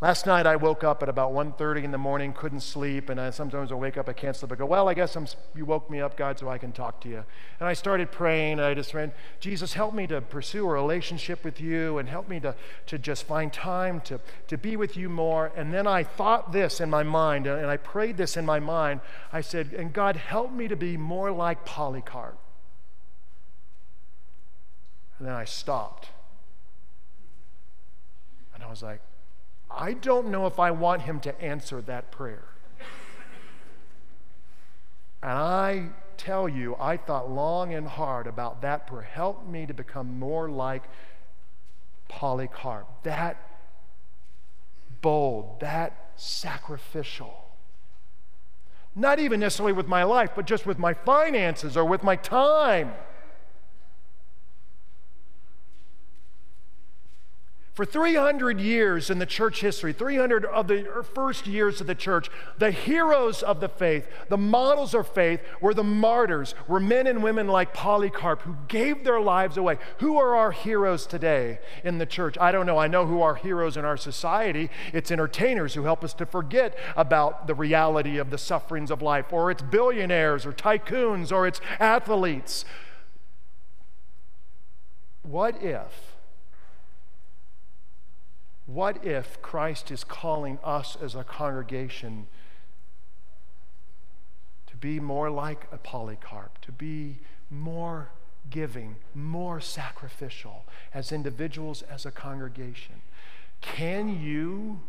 Last 0.02 0.24
night 0.24 0.46
I 0.46 0.56
woke 0.56 0.82
up 0.82 1.02
at 1.02 1.10
about 1.10 1.32
1.30 1.32 1.84
in 1.84 1.90
the 1.90 1.98
morning, 1.98 2.32
couldn't 2.32 2.60
sleep, 2.60 3.10
and 3.10 3.20
I, 3.20 3.28
sometimes 3.28 3.70
I 3.70 3.74
wake 3.74 3.98
up, 3.98 4.08
I 4.08 4.14
can't 4.14 4.34
sleep. 4.34 4.50
I 4.50 4.54
go, 4.54 4.64
well, 4.64 4.88
I 4.88 4.94
guess 4.94 5.14
I'm, 5.14 5.26
you 5.54 5.66
woke 5.66 5.90
me 5.90 6.00
up, 6.00 6.16
God, 6.16 6.38
so 6.38 6.48
I 6.48 6.56
can 6.56 6.72
talk 6.72 7.02
to 7.02 7.08
you. 7.10 7.22
And 7.58 7.68
I 7.68 7.74
started 7.74 8.10
praying, 8.10 8.52
and 8.52 8.62
I 8.62 8.72
just 8.72 8.94
ran, 8.94 9.12
Jesus, 9.40 9.74
help 9.74 9.92
me 9.92 10.06
to 10.06 10.22
pursue 10.22 10.66
a 10.66 10.72
relationship 10.72 11.44
with 11.44 11.60
you, 11.60 11.98
and 11.98 12.08
help 12.08 12.30
me 12.30 12.40
to, 12.40 12.54
to 12.86 12.98
just 12.98 13.24
find 13.24 13.52
time 13.52 14.00
to, 14.02 14.18
to 14.48 14.56
be 14.56 14.74
with 14.74 14.96
you 14.96 15.10
more. 15.10 15.52
And 15.54 15.74
then 15.74 15.86
I 15.86 16.04
thought 16.04 16.50
this 16.50 16.80
in 16.80 16.88
my 16.88 17.02
mind, 17.02 17.46
and 17.46 17.66
I 17.66 17.76
prayed 17.76 18.16
this 18.16 18.38
in 18.38 18.46
my 18.46 18.58
mind. 18.58 19.02
I 19.34 19.42
said, 19.42 19.74
and 19.74 19.92
God, 19.92 20.16
help 20.16 20.50
me 20.50 20.66
to 20.68 20.76
be 20.76 20.96
more 20.96 21.30
like 21.30 21.66
Polycarp. 21.66 22.38
And 25.18 25.28
then 25.28 25.34
I 25.34 25.44
stopped 25.44 26.08
And 28.54 28.64
I 28.64 28.70
was 28.70 28.82
like, 28.82 29.00
I 29.70 29.92
don't 29.92 30.28
know 30.28 30.46
if 30.46 30.58
I 30.58 30.70
want 30.70 31.02
him 31.02 31.20
to 31.20 31.40
answer 31.42 31.80
that 31.82 32.10
prayer. 32.10 32.44
And 35.22 35.32
I 35.32 35.88
tell 36.16 36.48
you, 36.48 36.76
I 36.80 36.96
thought 36.96 37.30
long 37.30 37.74
and 37.74 37.86
hard 37.86 38.26
about 38.26 38.62
that 38.62 38.86
prayer. 38.86 39.02
Help 39.02 39.46
me 39.46 39.66
to 39.66 39.74
become 39.74 40.18
more 40.18 40.48
like 40.50 40.84
Polycarp. 42.08 42.86
That 43.04 43.36
bold, 45.02 45.60
that 45.60 46.10
sacrificial. 46.16 47.46
Not 48.94 49.18
even 49.18 49.40
necessarily 49.40 49.72
with 49.72 49.86
my 49.86 50.02
life, 50.02 50.30
but 50.34 50.46
just 50.46 50.66
with 50.66 50.78
my 50.78 50.94
finances 50.94 51.76
or 51.76 51.84
with 51.84 52.02
my 52.02 52.16
time. 52.16 52.92
For 57.72 57.84
300 57.84 58.60
years 58.60 59.10
in 59.10 59.20
the 59.20 59.26
church 59.26 59.60
history, 59.60 59.92
300 59.92 60.44
of 60.44 60.66
the 60.66 61.04
first 61.14 61.46
years 61.46 61.80
of 61.80 61.86
the 61.86 61.94
church, 61.94 62.28
the 62.58 62.72
heroes 62.72 63.44
of 63.44 63.60
the 63.60 63.68
faith, 63.68 64.08
the 64.28 64.36
models 64.36 64.92
of 64.92 65.06
faith 65.06 65.40
were 65.60 65.72
the 65.72 65.84
martyrs, 65.84 66.56
were 66.66 66.80
men 66.80 67.06
and 67.06 67.22
women 67.22 67.46
like 67.46 67.72
Polycarp 67.72 68.42
who 68.42 68.56
gave 68.66 69.04
their 69.04 69.20
lives 69.20 69.56
away. 69.56 69.78
Who 69.98 70.18
are 70.18 70.34
our 70.34 70.50
heroes 70.50 71.06
today 71.06 71.60
in 71.84 71.98
the 71.98 72.06
church? 72.06 72.36
I 72.40 72.50
don't 72.50 72.66
know. 72.66 72.76
I 72.76 72.88
know 72.88 73.06
who 73.06 73.22
are 73.22 73.36
heroes 73.36 73.76
in 73.76 73.84
our 73.84 73.96
society. 73.96 74.68
It's 74.92 75.12
entertainers 75.12 75.74
who 75.74 75.84
help 75.84 76.02
us 76.02 76.12
to 76.14 76.26
forget 76.26 76.76
about 76.96 77.46
the 77.46 77.54
reality 77.54 78.18
of 78.18 78.30
the 78.30 78.38
sufferings 78.38 78.90
of 78.90 79.00
life, 79.00 79.32
or 79.32 79.48
it's 79.48 79.62
billionaires 79.62 80.44
or 80.44 80.52
tycoons, 80.52 81.30
or 81.30 81.46
it's 81.46 81.60
athletes. 81.78 82.64
What 85.22 85.62
if? 85.62 86.09
What 88.72 89.04
if 89.04 89.42
Christ 89.42 89.90
is 89.90 90.04
calling 90.04 90.60
us 90.62 90.96
as 91.02 91.16
a 91.16 91.24
congregation 91.24 92.28
to 94.68 94.76
be 94.76 95.00
more 95.00 95.28
like 95.28 95.66
a 95.72 95.76
Polycarp, 95.76 96.60
to 96.60 96.70
be 96.70 97.18
more 97.50 98.12
giving, 98.48 98.94
more 99.12 99.60
sacrificial 99.60 100.66
as 100.94 101.10
individuals, 101.10 101.82
as 101.82 102.06
a 102.06 102.12
congregation? 102.12 103.02
Can 103.60 104.22
you 104.22 104.82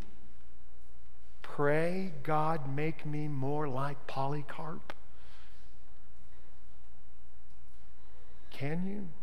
pray, 1.41 2.13
God, 2.21 2.75
make 2.75 3.03
me 3.03 3.27
more 3.27 3.67
like 3.67 4.05
Polycarp? 4.05 4.93
Can 8.51 8.87
you? 8.87 9.20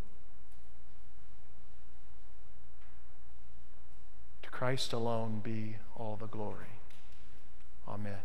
Christ 4.59 4.93
alone 4.93 5.41
be 5.45 5.77
all 5.95 6.17
the 6.17 6.27
glory. 6.27 6.81
Amen. 7.87 8.19